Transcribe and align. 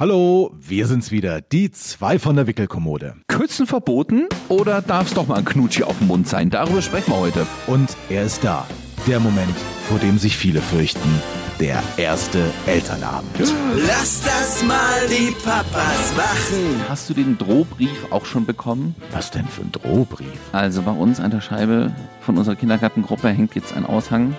Hallo, 0.00 0.54
wir 0.56 0.86
sind's 0.86 1.10
wieder, 1.10 1.40
die 1.40 1.72
zwei 1.72 2.20
von 2.20 2.36
der 2.36 2.46
Wickelkommode. 2.46 3.16
Küssen 3.26 3.66
verboten 3.66 4.28
oder 4.48 4.80
darf 4.80 5.08
es 5.08 5.14
doch 5.14 5.26
mal 5.26 5.38
ein 5.38 5.44
Knutschi 5.44 5.82
auf 5.82 5.98
dem 5.98 6.06
Mund 6.06 6.28
sein? 6.28 6.50
Darüber 6.50 6.82
sprechen 6.82 7.10
wir 7.10 7.18
heute. 7.18 7.44
Und 7.66 7.96
er 8.08 8.22
ist 8.22 8.44
da. 8.44 8.64
Der 9.08 9.18
Moment, 9.18 9.56
vor 9.88 9.98
dem 9.98 10.16
sich 10.16 10.36
viele 10.36 10.60
fürchten. 10.60 11.20
Der 11.58 11.82
erste 11.96 12.44
Elternabend. 12.66 13.52
Lass 13.88 14.22
das 14.22 14.62
mal 14.62 15.08
die 15.08 15.32
Papas 15.44 16.16
machen. 16.16 16.80
Hast 16.88 17.10
du 17.10 17.14
den 17.14 17.36
Drohbrief 17.36 18.06
auch 18.10 18.24
schon 18.24 18.46
bekommen? 18.46 18.94
Was 19.10 19.32
denn 19.32 19.48
für 19.48 19.62
ein 19.62 19.72
Drohbrief? 19.72 20.38
Also 20.52 20.82
bei 20.82 20.92
uns 20.92 21.18
an 21.18 21.32
der 21.32 21.40
Scheibe 21.40 21.92
von 22.20 22.38
unserer 22.38 22.54
Kindergartengruppe 22.54 23.30
hängt 23.30 23.56
jetzt 23.56 23.72
ein 23.72 23.84
Aushang. 23.84 24.36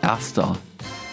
Erster 0.00 0.56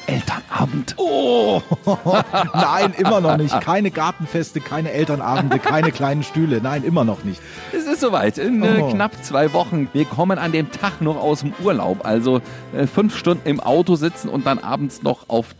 Elternabend. 0.07 0.95
Oh, 0.97 1.61
nein, 2.53 2.93
immer 2.97 3.21
noch 3.21 3.37
nicht. 3.37 3.59
Keine 3.61 3.91
Gartenfeste, 3.91 4.59
keine 4.61 4.91
Elternabende, 4.91 5.59
keine 5.59 5.91
kleinen 5.91 6.23
Stühle. 6.23 6.61
Nein, 6.61 6.83
immer 6.83 7.03
noch 7.03 7.23
nicht. 7.23 7.41
Es 7.71 7.85
ist 7.85 8.01
soweit. 8.01 8.37
In 8.37 8.63
äh, 8.63 8.79
Oh. 8.81 8.89
knapp 8.91 9.23
zwei 9.23 9.53
Wochen. 9.53 9.87
Wir 9.93 10.05
kommen 10.05 10.37
an 10.37 10.51
dem 10.51 10.71
Tag 10.71 11.01
noch 11.01 11.17
aus 11.17 11.41
dem 11.41 11.53
Urlaub. 11.63 12.05
Also 12.05 12.41
äh, 12.75 12.87
fünf 12.87 13.17
Stunden 13.17 13.47
im 13.47 13.59
Auto 13.59 13.95
sitzen 13.95 14.29
und 14.29 14.45
dann 14.45 14.59
abends 14.59 15.01
noch 15.03 15.29
auf 15.29 15.55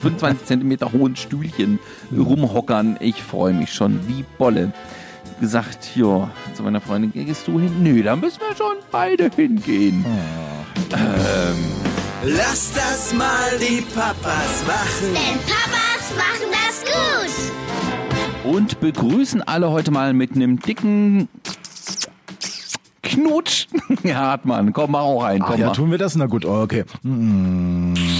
25 0.00 0.46
Zentimeter 0.46 0.92
hohen 0.92 1.14
Stühlchen 1.16 1.78
rumhockern. 2.16 2.96
Ich 3.00 3.22
freue 3.22 3.52
mich 3.52 3.72
schon 3.72 4.00
wie 4.08 4.24
Bolle. 4.38 4.72
Gesagt, 5.40 5.96
ja, 5.96 6.30
zu 6.54 6.62
meiner 6.62 6.80
Freundin, 6.80 7.12
gehst 7.12 7.48
du 7.48 7.58
hin? 7.58 7.82
Nö, 7.82 8.02
da 8.02 8.14
müssen 8.16 8.40
wir 8.48 8.56
schon 8.56 8.76
beide 8.92 9.30
hingehen. 9.34 10.04
Lass 12.26 12.72
das 12.72 13.12
mal 13.12 13.50
die 13.60 13.82
Papas 13.94 14.64
machen. 14.66 15.12
Denn 15.12 15.38
Papas 15.44 16.10
machen 16.16 16.48
das 16.52 16.82
gut. 18.42 18.50
Und 18.50 18.80
begrüßen 18.80 19.42
alle 19.42 19.70
heute 19.70 19.90
mal 19.90 20.14
mit 20.14 20.34
einem 20.34 20.58
dicken 20.58 21.28
Knutsch. 23.02 23.66
Ja, 24.02 24.16
Hartmann, 24.16 24.72
komm 24.72 24.92
mal 24.92 25.00
auch 25.00 25.22
rein. 25.22 25.42
Ah 25.42 25.46
Komm 25.50 25.60
ja, 25.60 25.66
mal. 25.66 25.72
tun 25.74 25.90
wir 25.90 25.98
das? 25.98 26.16
Na 26.16 26.26
gut, 26.26 26.44
okay. 26.46 26.84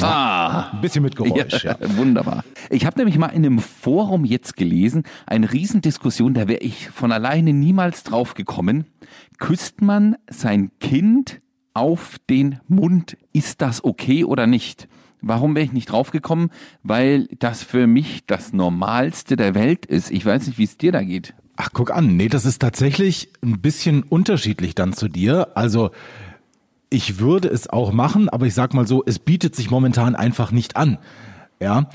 Ah. 0.03 0.71
Ein 0.73 0.81
bisschen 0.83 1.03
mit 1.03 1.17
Geräusch, 1.17 1.65
ja. 1.65 1.77
Wunderbar. 1.97 2.45
Ich 2.71 2.85
habe 2.87 2.99
nämlich 2.99 3.17
mal 3.19 3.29
in 3.29 3.45
einem 3.45 3.59
Forum 3.59 4.25
jetzt 4.25 4.57
gelesen, 4.57 5.05
eine 5.27 5.51
Riesendiskussion, 5.53 6.35
da 6.35 6.47
wäre 6.47 6.61
ich 6.61 6.91
von 6.91 7.11
alleine 7.11 7.53
niemals 7.55 8.03
drauf 8.03 8.35
gekommen. 8.35 8.85
Küsst 9.39 9.81
man 9.83 10.17
sein 10.29 10.71
Kind 10.81 11.41
auf 11.75 12.17
den 12.31 12.61
Mund? 12.69 13.17
Ist 13.33 13.61
das 13.61 13.85
okay 13.85 14.25
oder 14.25 14.47
nicht? 14.47 14.89
Warum 15.21 15.55
wäre 15.55 15.65
ich 15.65 15.73
nicht 15.73 15.91
drauf 15.91 16.11
gekommen? 16.11 16.51
Weil 16.83 17.29
das 17.39 17.63
für 17.63 17.87
mich 17.87 18.25
das 18.27 18.53
Normalste 18.53 19.37
der 19.37 19.55
Welt 19.55 19.87
ist. 19.87 20.11
Ich 20.11 20.25
weiß 20.25 20.47
nicht, 20.47 20.59
wie 20.59 20.65
es 20.65 20.77
dir 20.77 20.93
da 20.93 21.03
geht. 21.03 21.35
Ach, 21.57 21.71
guck 21.73 21.91
an. 21.91 22.17
Nee, 22.17 22.29
das 22.29 22.45
ist 22.45 22.61
tatsächlich 22.61 23.31
ein 23.43 23.61
bisschen 23.61 24.03
unterschiedlich 24.03 24.75
dann 24.75 24.93
zu 24.93 25.09
dir. 25.09 25.57
Also, 25.57 25.91
ich 26.91 27.19
würde 27.19 27.49
es 27.49 27.69
auch 27.69 27.93
machen, 27.93 28.29
aber 28.29 28.47
ich 28.47 28.55
sag 28.55 28.75
mal 28.75 28.87
so, 28.87 29.03
es 29.07 29.19
bietet 29.19 29.57
sich 29.57 29.71
momentan 29.71 30.15
einfach 30.15 30.51
nicht 30.51 30.77
an. 30.77 30.99
Ja, 31.61 31.89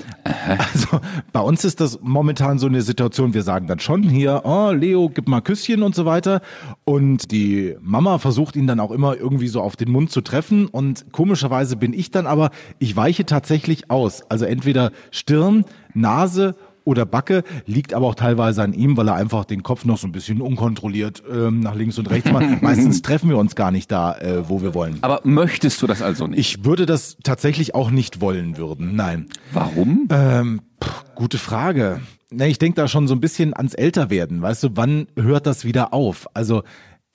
also 0.74 1.00
bei 1.32 1.40
uns 1.40 1.64
ist 1.64 1.80
das 1.80 2.00
momentan 2.00 2.58
so 2.58 2.66
eine 2.66 2.82
Situation, 2.82 3.34
wir 3.34 3.42
sagen 3.42 3.66
dann 3.66 3.78
schon 3.78 4.02
hier, 4.02 4.42
oh, 4.44 4.72
Leo, 4.72 5.10
gib 5.10 5.28
mal 5.28 5.42
Küsschen 5.42 5.82
und 5.82 5.94
so 5.94 6.06
weiter. 6.06 6.40
Und 6.84 7.30
die 7.30 7.76
Mama 7.80 8.18
versucht 8.18 8.56
ihn 8.56 8.66
dann 8.66 8.80
auch 8.80 8.90
immer 8.90 9.16
irgendwie 9.16 9.48
so 9.48 9.60
auf 9.60 9.76
den 9.76 9.90
Mund 9.90 10.10
zu 10.10 10.22
treffen. 10.22 10.66
Und 10.66 11.12
komischerweise 11.12 11.76
bin 11.76 11.92
ich 11.92 12.10
dann 12.10 12.26
aber, 12.26 12.50
ich 12.78 12.96
weiche 12.96 13.26
tatsächlich 13.26 13.90
aus. 13.90 14.22
Also 14.30 14.46
entweder 14.46 14.92
Stirn, 15.10 15.64
Nase 15.94 16.56
oder 16.90 17.06
Backe, 17.06 17.44
liegt 17.66 17.94
aber 17.94 18.06
auch 18.06 18.14
teilweise 18.14 18.62
an 18.62 18.72
ihm, 18.72 18.96
weil 18.96 19.08
er 19.08 19.14
einfach 19.14 19.44
den 19.44 19.62
Kopf 19.62 19.84
noch 19.84 19.96
so 19.96 20.06
ein 20.06 20.12
bisschen 20.12 20.40
unkontrolliert 20.40 21.22
ähm, 21.32 21.60
nach 21.60 21.74
links 21.74 21.98
und 21.98 22.10
rechts 22.10 22.30
macht. 22.30 22.62
Meistens 22.62 23.02
treffen 23.02 23.30
wir 23.30 23.38
uns 23.38 23.54
gar 23.54 23.70
nicht 23.70 23.90
da, 23.90 24.18
äh, 24.18 24.48
wo 24.48 24.60
wir 24.60 24.74
wollen. 24.74 24.98
Aber 25.02 25.20
möchtest 25.24 25.80
du 25.80 25.86
das 25.86 26.02
also 26.02 26.26
nicht? 26.26 26.38
Ich 26.38 26.64
würde 26.64 26.84
das 26.86 27.16
tatsächlich 27.22 27.74
auch 27.74 27.90
nicht 27.90 28.20
wollen 28.20 28.56
würden, 28.56 28.96
nein. 28.96 29.26
Warum? 29.52 30.08
Ähm, 30.10 30.60
pff, 30.82 31.04
gute 31.14 31.38
Frage. 31.38 32.00
Na, 32.32 32.46
ich 32.46 32.58
denke 32.58 32.76
da 32.76 32.86
schon 32.86 33.08
so 33.08 33.14
ein 33.14 33.20
bisschen 33.20 33.54
ans 33.54 33.74
Älterwerden. 33.74 34.40
Weißt 34.40 34.62
du, 34.62 34.68
wann 34.74 35.08
hört 35.16 35.46
das 35.46 35.64
wieder 35.64 35.92
auf? 35.92 36.28
Also 36.32 36.62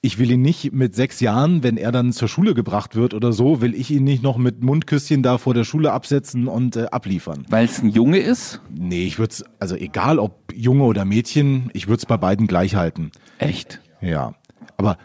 ich 0.06 0.20
will 0.20 0.30
ihn 0.30 0.44
nicht 0.44 0.72
mit 0.72 0.94
sechs 0.94 1.20
Jahren, 1.20 1.64
wenn 1.64 1.78
er 1.78 1.92
dann 1.92 2.14
zur 2.14 2.28
Schule 2.28 2.54
gebracht 2.54 2.96
wird 2.96 3.16
oder 3.16 3.34
so, 3.34 3.60
will 3.62 3.74
ich 3.74 3.90
ihn 3.90 4.04
nicht 4.04 4.22
noch 4.22 4.38
mit 4.38 4.64
Mundküsschen 4.64 5.24
da 5.24 5.40
vor 5.40 5.56
der 5.56 5.64
Schule 5.64 5.92
absetzen 5.92 6.48
und 6.48 6.76
äh, 6.76 6.86
abliefern. 6.92 7.44
Weil 7.50 7.66
es 7.66 7.82
ein 7.82 7.90
Junge 7.90 8.20
ist? 8.20 8.62
Nee, 8.70 9.06
ich 9.06 9.18
würde 9.18 9.32
es, 9.32 9.44
also 9.60 9.76
egal 9.76 10.20
ob 10.20 10.54
Junge 10.54 10.84
oder 10.84 11.06
Mädchen, 11.06 11.72
ich 11.74 11.88
würde 11.88 11.98
es 11.98 12.06
bei 12.06 12.18
beiden 12.18 12.46
gleich 12.46 12.76
halten. 12.76 13.10
Echt? 13.40 13.82
Ja. 14.00 14.36
Aber 14.78 14.98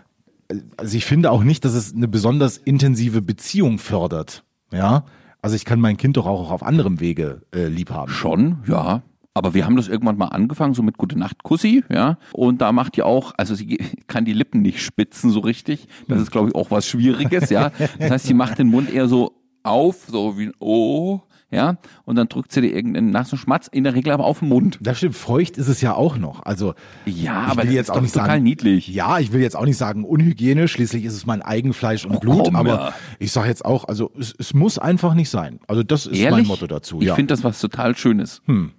also 0.76 0.94
ich 0.94 1.06
finde 1.06 1.30
auch 1.30 1.44
nicht, 1.44 1.64
dass 1.64 1.72
es 1.72 1.94
eine 1.94 2.06
besonders 2.06 2.58
intensive 2.58 3.22
Beziehung 3.22 3.78
fördert. 3.78 4.44
Ja. 4.70 5.06
Also 5.40 5.56
ich 5.56 5.64
kann 5.64 5.80
mein 5.80 5.96
Kind 5.96 6.18
doch 6.18 6.26
auch 6.26 6.50
auf 6.50 6.62
anderem 6.62 7.00
Wege 7.00 7.40
äh, 7.54 7.68
lieb 7.68 7.90
haben. 7.90 8.12
Schon, 8.12 8.58
ja. 8.68 9.02
Aber 9.32 9.54
wir 9.54 9.64
haben 9.64 9.76
das 9.76 9.88
irgendwann 9.88 10.18
mal 10.18 10.26
angefangen, 10.28 10.74
so 10.74 10.82
mit 10.82 10.98
Gute 10.98 11.18
Nacht 11.18 11.42
Kussi, 11.44 11.84
ja. 11.88 12.18
Und 12.32 12.60
da 12.60 12.72
macht 12.72 12.96
die 12.96 13.02
auch, 13.02 13.32
also 13.36 13.54
sie 13.54 13.78
kann 14.08 14.24
die 14.24 14.32
Lippen 14.32 14.62
nicht 14.62 14.82
spitzen 14.82 15.30
so 15.30 15.40
richtig. 15.40 15.86
Das 16.08 16.20
ist, 16.20 16.30
glaube 16.30 16.48
ich, 16.48 16.54
auch 16.54 16.70
was 16.70 16.86
Schwieriges, 16.86 17.50
ja. 17.50 17.70
Das 17.98 18.10
heißt, 18.10 18.26
sie 18.26 18.34
macht 18.34 18.58
den 18.58 18.68
Mund 18.68 18.92
eher 18.92 19.08
so 19.08 19.36
auf, 19.62 20.06
so 20.08 20.38
wie 20.38 20.46
ein 20.46 20.52
O, 20.58 21.20
ja. 21.50 21.78
Und 22.04 22.16
dann 22.16 22.28
drückt 22.28 22.52
sie 22.52 22.60
dir 22.60 22.72
irgendeinen 22.74 23.10
nassen 23.10 23.36
Schmatz, 23.36 23.66
in 23.66 23.84
der 23.84 23.94
Regel 23.94 24.12
aber 24.12 24.24
auf 24.24 24.38
den 24.40 24.48
Mund. 24.48 24.78
Das 24.80 24.98
stimmt, 24.98 25.16
feucht 25.16 25.58
ist 25.58 25.68
es 25.68 25.80
ja 25.80 25.94
auch 25.94 26.16
noch. 26.16 26.44
Also 26.44 26.74
Ja, 27.06 27.44
ich 27.44 27.50
aber 27.50 27.62
will 27.64 27.72
jetzt 27.72 27.90
auch 27.90 28.00
nicht 28.00 28.14
total 28.14 28.28
sagen, 28.28 28.42
niedlich. 28.44 28.88
Ja, 28.88 29.18
ich 29.18 29.32
will 29.32 29.40
jetzt 29.40 29.56
auch 29.56 29.64
nicht 29.64 29.76
sagen 29.76 30.04
unhygienisch, 30.04 30.72
schließlich 30.72 31.04
ist 31.04 31.14
es 31.14 31.26
mein 31.26 31.42
Eigenfleisch 31.42 32.04
und 32.04 32.16
Oh, 32.16 32.20
Blut, 32.20 32.44
komm, 32.44 32.56
aber 32.56 32.68
ja. 32.68 32.94
ich 33.18 33.32
sage 33.32 33.48
jetzt 33.48 33.64
auch, 33.64 33.84
also 33.84 34.10
es, 34.18 34.34
es 34.38 34.54
muss 34.54 34.78
einfach 34.78 35.14
nicht 35.14 35.30
sein. 35.30 35.60
Also 35.66 35.82
das 35.82 36.06
ist 36.06 36.18
Ehrlich? 36.18 36.40
mein 36.40 36.46
Motto 36.46 36.66
dazu. 36.66 37.00
Ich 37.00 37.08
ja. 37.08 37.14
finde 37.14 37.32
das 37.34 37.42
was 37.42 37.60
total 37.60 37.96
Schönes. 37.96 38.42
Hm. 38.46 38.72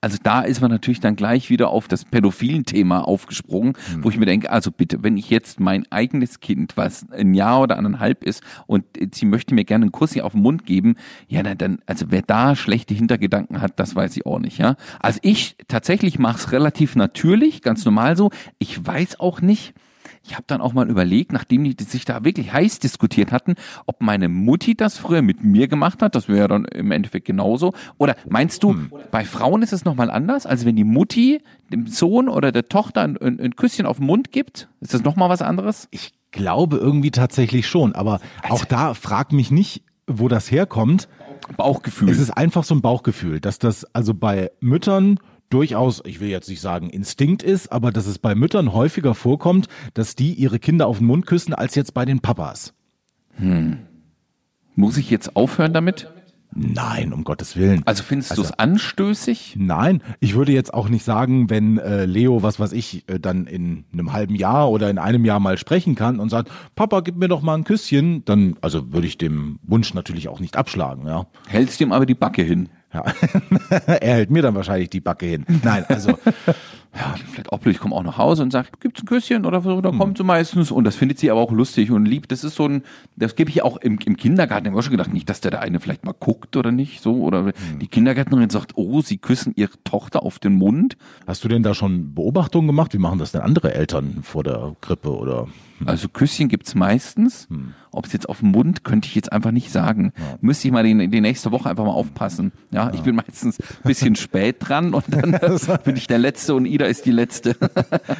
Also 0.00 0.18
da 0.22 0.42
ist 0.42 0.60
man 0.60 0.70
natürlich 0.70 1.00
dann 1.00 1.16
gleich 1.16 1.50
wieder 1.50 1.68
auf 1.70 1.88
das 1.88 2.04
pädophilen 2.04 2.64
Thema 2.64 3.06
aufgesprungen, 3.06 3.74
Hm. 3.92 4.04
wo 4.04 4.10
ich 4.10 4.16
mir 4.18 4.26
denke, 4.26 4.50
also 4.50 4.70
bitte, 4.70 5.02
wenn 5.02 5.16
ich 5.16 5.30
jetzt 5.30 5.60
mein 5.60 5.90
eigenes 5.90 6.40
Kind, 6.40 6.76
was 6.76 7.06
ein 7.10 7.34
Jahr 7.34 7.60
oder 7.62 7.78
anderthalb 7.78 8.24
ist 8.24 8.42
und 8.66 8.84
sie 9.12 9.26
möchte 9.26 9.54
mir 9.54 9.64
gerne 9.64 9.84
einen 9.84 9.92
Kuss 9.92 10.12
hier 10.12 10.26
auf 10.26 10.32
den 10.32 10.42
Mund 10.42 10.66
geben, 10.66 10.96
ja, 11.28 11.42
dann, 11.42 11.78
also 11.86 12.06
wer 12.10 12.22
da 12.22 12.54
schlechte 12.56 12.94
Hintergedanken 12.94 13.60
hat, 13.60 13.78
das 13.80 13.94
weiß 13.94 14.16
ich 14.16 14.26
auch 14.26 14.38
nicht, 14.38 14.58
ja. 14.58 14.76
Also 15.00 15.18
ich 15.22 15.56
tatsächlich 15.68 16.18
mache 16.18 16.38
es 16.38 16.52
relativ 16.52 16.96
natürlich, 16.96 17.62
ganz 17.62 17.84
normal 17.84 18.16
so. 18.16 18.30
Ich 18.58 18.84
weiß 18.86 19.20
auch 19.20 19.40
nicht, 19.40 19.74
ich 20.24 20.34
habe 20.34 20.44
dann 20.46 20.60
auch 20.60 20.72
mal 20.72 20.88
überlegt, 20.88 21.32
nachdem 21.32 21.64
die 21.64 21.76
sich 21.82 22.04
da 22.04 22.24
wirklich 22.24 22.52
heiß 22.52 22.78
diskutiert 22.78 23.32
hatten, 23.32 23.54
ob 23.86 24.00
meine 24.00 24.28
Mutti 24.28 24.74
das 24.74 24.98
früher 24.98 25.22
mit 25.22 25.44
mir 25.44 25.68
gemacht 25.68 26.02
hat. 26.02 26.14
Das 26.14 26.28
wäre 26.28 26.48
dann 26.48 26.64
im 26.64 26.90
Endeffekt 26.92 27.26
genauso. 27.26 27.72
Oder 27.98 28.16
meinst 28.28 28.62
du, 28.62 28.76
bei 29.10 29.24
Frauen 29.24 29.62
ist 29.62 29.72
es 29.72 29.84
nochmal 29.84 30.10
anders? 30.10 30.46
Also 30.46 30.66
wenn 30.66 30.76
die 30.76 30.84
Mutti 30.84 31.40
dem 31.72 31.86
Sohn 31.86 32.28
oder 32.28 32.52
der 32.52 32.68
Tochter 32.68 33.02
ein, 33.02 33.16
ein, 33.18 33.40
ein 33.40 33.56
Küsschen 33.56 33.86
auf 33.86 33.98
den 33.98 34.06
Mund 34.06 34.32
gibt, 34.32 34.68
ist 34.80 34.94
das 34.94 35.04
nochmal 35.04 35.28
was 35.28 35.42
anderes? 35.42 35.88
Ich 35.90 36.12
glaube 36.32 36.76
irgendwie 36.76 37.10
tatsächlich 37.10 37.66
schon, 37.66 37.94
aber 37.94 38.20
Also 38.42 38.54
auch 38.54 38.64
da 38.64 38.94
frag 38.94 39.32
mich 39.32 39.50
nicht, 39.50 39.82
wo 40.06 40.28
das 40.28 40.50
herkommt. 40.50 41.08
Bauchgefühl. 41.56 42.10
Es 42.10 42.18
ist 42.18 42.30
einfach 42.30 42.64
so 42.64 42.74
ein 42.74 42.82
Bauchgefühl, 42.82 43.40
dass 43.40 43.58
das 43.58 43.84
also 43.94 44.14
bei 44.14 44.50
Müttern 44.60 45.18
durchaus, 45.50 46.02
ich 46.04 46.20
will 46.20 46.28
jetzt 46.28 46.48
nicht 46.48 46.60
sagen 46.60 46.88
Instinkt 46.88 47.42
ist, 47.42 47.70
aber 47.70 47.90
dass 47.92 48.06
es 48.06 48.18
bei 48.18 48.34
Müttern 48.34 48.72
häufiger 48.72 49.14
vorkommt, 49.14 49.68
dass 49.94 50.14
die 50.16 50.32
ihre 50.32 50.58
Kinder 50.58 50.86
auf 50.86 50.98
den 50.98 51.06
Mund 51.06 51.26
küssen, 51.26 51.52
als 51.54 51.74
jetzt 51.74 51.92
bei 51.94 52.04
den 52.04 52.20
Papas. 52.20 52.72
Muss 54.74 54.96
ich 54.96 55.10
jetzt 55.10 55.36
aufhören 55.36 55.72
damit? 55.72 56.08
Nein, 56.52 57.12
um 57.12 57.22
Gottes 57.22 57.56
Willen. 57.56 57.82
Also 57.84 58.02
findest 58.02 58.36
du 58.36 58.42
es 58.42 58.50
anstößig? 58.52 59.54
Nein, 59.56 60.02
ich 60.18 60.34
würde 60.34 60.50
jetzt 60.50 60.74
auch 60.74 60.88
nicht 60.88 61.04
sagen, 61.04 61.48
wenn 61.48 61.78
äh, 61.78 62.06
Leo, 62.06 62.42
was 62.42 62.58
weiß 62.58 62.72
ich, 62.72 63.08
äh, 63.08 63.20
dann 63.20 63.46
in 63.46 63.84
einem 63.92 64.12
halben 64.12 64.34
Jahr 64.34 64.68
oder 64.68 64.90
in 64.90 64.98
einem 64.98 65.24
Jahr 65.24 65.38
mal 65.38 65.58
sprechen 65.58 65.94
kann 65.94 66.18
und 66.18 66.28
sagt, 66.28 66.50
Papa, 66.74 67.00
gib 67.00 67.16
mir 67.16 67.28
doch 67.28 67.42
mal 67.42 67.54
ein 67.54 67.64
Küsschen, 67.64 68.24
dann 68.24 68.56
also 68.62 68.92
würde 68.92 69.06
ich 69.06 69.16
dem 69.16 69.60
Wunsch 69.62 69.94
natürlich 69.94 70.28
auch 70.28 70.40
nicht 70.40 70.56
abschlagen, 70.56 71.06
ja. 71.06 71.26
Hältst 71.46 71.80
ihm 71.80 71.92
aber 71.92 72.06
die 72.06 72.14
Backe 72.14 72.42
hin. 72.42 72.68
Ja. 72.92 73.04
er 73.86 74.14
hält 74.14 74.30
mir 74.30 74.42
dann 74.42 74.54
wahrscheinlich 74.54 74.90
die 74.90 75.00
Backe 75.00 75.26
hin. 75.26 75.46
Nein, 75.62 75.84
also 75.88 76.18
ja, 76.94 77.14
vielleicht 77.30 77.52
auch 77.52 77.58
blöd, 77.58 77.76
ich 77.76 77.80
komme 77.80 77.94
auch 77.94 78.02
nach 78.02 78.18
Hause 78.18 78.42
und 78.42 78.50
sage, 78.50 78.68
gibt's 78.80 79.02
ein 79.02 79.06
Küsschen 79.06 79.46
oder 79.46 79.60
so, 79.60 79.80
da 79.80 79.90
kommt 79.92 80.18
sie 80.18 80.24
meistens 80.24 80.72
und 80.72 80.84
das 80.84 80.96
findet 80.96 81.18
sie 81.18 81.30
aber 81.30 81.40
auch 81.40 81.52
lustig 81.52 81.90
und 81.90 82.04
lieb. 82.04 82.28
Das 82.28 82.42
ist 82.42 82.56
so 82.56 82.66
ein, 82.66 82.82
das 83.16 83.36
gebe 83.36 83.50
ich 83.50 83.62
auch 83.62 83.76
im, 83.76 83.98
im 84.04 84.16
Kindergarten, 84.16 84.66
ich 84.66 84.70
habe 84.70 84.78
auch 84.78 84.82
schon 84.82 84.92
gedacht, 84.92 85.12
nicht, 85.12 85.28
dass 85.30 85.40
der 85.40 85.52
da 85.52 85.60
eine 85.60 85.78
vielleicht 85.78 86.04
mal 86.04 86.14
guckt 86.18 86.56
oder 86.56 86.72
nicht, 86.72 87.00
so, 87.00 87.22
oder 87.22 87.52
die 87.80 87.86
Kindergärtnerin 87.86 88.50
sagt, 88.50 88.72
oh, 88.74 89.02
sie 89.02 89.18
küssen 89.18 89.52
ihre 89.56 89.72
Tochter 89.84 90.22
auf 90.24 90.38
den 90.40 90.54
Mund. 90.54 90.96
Hast 91.26 91.44
du 91.44 91.48
denn 91.48 91.62
da 91.62 91.74
schon 91.74 92.14
Beobachtungen 92.14 92.66
gemacht? 92.66 92.92
Wie 92.92 92.98
machen 92.98 93.18
das 93.18 93.32
denn 93.32 93.42
andere 93.42 93.72
Eltern 93.74 94.20
vor 94.22 94.42
der 94.42 94.74
Krippe 94.80 95.16
oder? 95.16 95.46
Also 95.86 96.08
Küsschen 96.08 96.48
gibt's 96.48 96.74
meistens. 96.74 97.48
Ob 97.92 98.06
es 98.06 98.12
jetzt 98.12 98.28
auf 98.28 98.40
den 98.40 98.50
Mund, 98.50 98.84
könnte 98.84 99.08
ich 99.08 99.14
jetzt 99.14 99.32
einfach 99.32 99.50
nicht 99.50 99.72
sagen. 99.72 100.12
Müsste 100.40 100.68
ich 100.68 100.72
mal 100.72 100.84
die, 100.84 101.08
die 101.08 101.20
nächste 101.20 101.50
Woche 101.50 101.68
einfach 101.68 101.84
mal 101.84 101.92
aufpassen. 101.92 102.52
Ja, 102.70 102.92
ich 102.94 103.00
bin 103.00 103.16
meistens 103.16 103.58
ein 103.60 103.88
bisschen 103.88 104.14
spät 104.14 104.56
dran 104.60 104.94
und 104.94 105.04
dann 105.08 105.32
bin 105.84 105.96
ich 105.96 106.06
der 106.06 106.18
Letzte 106.18 106.54
und 106.54 106.66
Ida 106.80 106.86
ist 106.86 107.04
die 107.04 107.10
Letzte. 107.10 107.56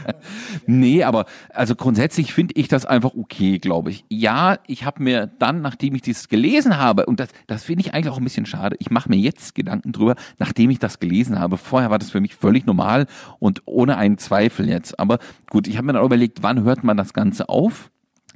nee, 0.67 1.03
aber 1.03 1.25
also 1.55 1.75
grundsätzlich 1.75 2.35
finde 2.35 2.55
ich 2.57 2.69
das 2.69 2.85
einfach 2.85 3.15
okay, 3.15 3.59
glaube 3.59 3.91
ich. 3.91 4.05
Ja, 4.11 4.59
ich 4.67 4.85
habe 4.85 5.03
mir 5.03 5.31
dann, 5.39 5.63
nachdem 5.63 5.95
ich 5.95 6.03
dieses 6.03 6.29
gelesen 6.29 6.77
habe, 6.77 7.07
und 7.07 7.21
das, 7.21 7.31
das 7.47 7.65
finde 7.65 7.81
ich 7.81 7.95
eigentlich 7.95 8.13
auch 8.13 8.19
ein 8.19 8.25
bisschen 8.25 8.45
schade, 8.45 8.77
ich 8.79 8.91
mache 8.91 9.09
mir 9.09 9.17
jetzt 9.17 9.55
Gedanken 9.55 9.93
drüber, 9.93 10.15
nachdem 10.39 10.69
ich 10.69 10.79
das 10.79 11.01
gelesen 11.01 11.39
habe. 11.39 11.57
Vorher 11.57 11.91
war 11.91 11.99
das 11.99 12.11
für 12.11 12.21
mich 12.21 12.35
völlig 12.35 12.67
normal 12.67 13.07
und 13.39 13.63
ohne 13.65 13.97
einen 13.97 14.19
Zweifel 14.19 14.69
jetzt. 14.69 15.01
Aber 15.01 15.19
gut, 15.49 15.67
ich 15.67 15.79
habe 15.79 15.87
mir 15.87 15.95
dann 15.95 16.05
überlegt, 16.05 16.43
wann 16.43 16.63
hört 16.63 16.85
man 16.85 16.99
das 16.99 17.15
Ganze 17.15 17.49
auf? 17.49 17.91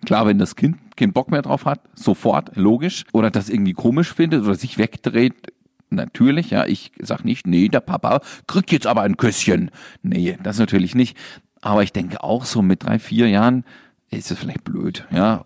Klar, 0.07 0.27
wenn 0.27 0.39
das 0.39 0.57
Kind 0.57 0.77
keinen 0.97 1.13
Bock 1.13 1.31
mehr 1.31 1.43
drauf 1.43 1.67
hat, 1.67 1.81
sofort, 1.95 2.57
logisch. 2.57 3.05
Oder 3.13 3.31
das 3.31 3.49
irgendwie 3.49 3.73
komisch 3.73 4.13
findet 4.13 4.43
oder 4.43 4.55
sich 4.55 4.79
wegdreht, 4.79 5.35
natürlich, 5.95 6.51
ja. 6.51 6.67
Ich 6.67 6.93
sag 7.01 7.25
nicht, 7.25 7.47
nee, 7.47 7.69
der 7.69 7.81
Papa 7.81 8.21
kriegt 8.47 8.73
jetzt 8.73 8.87
aber 8.87 9.03
ein 9.03 9.17
Küsschen. 9.17 9.71
Nee, 10.03 10.39
das 10.43 10.59
natürlich 10.59 10.95
nicht. 10.95 11.17
Aber 11.61 11.83
ich 11.83 11.93
denke 11.93 12.23
auch 12.23 12.45
so 12.45 12.63
mit 12.63 12.85
drei, 12.85 12.99
vier 12.99 13.29
Jahren 13.29 13.65
ist 14.11 14.31
es 14.31 14.39
vielleicht 14.39 14.65
blöd, 14.65 15.07
ja. 15.11 15.45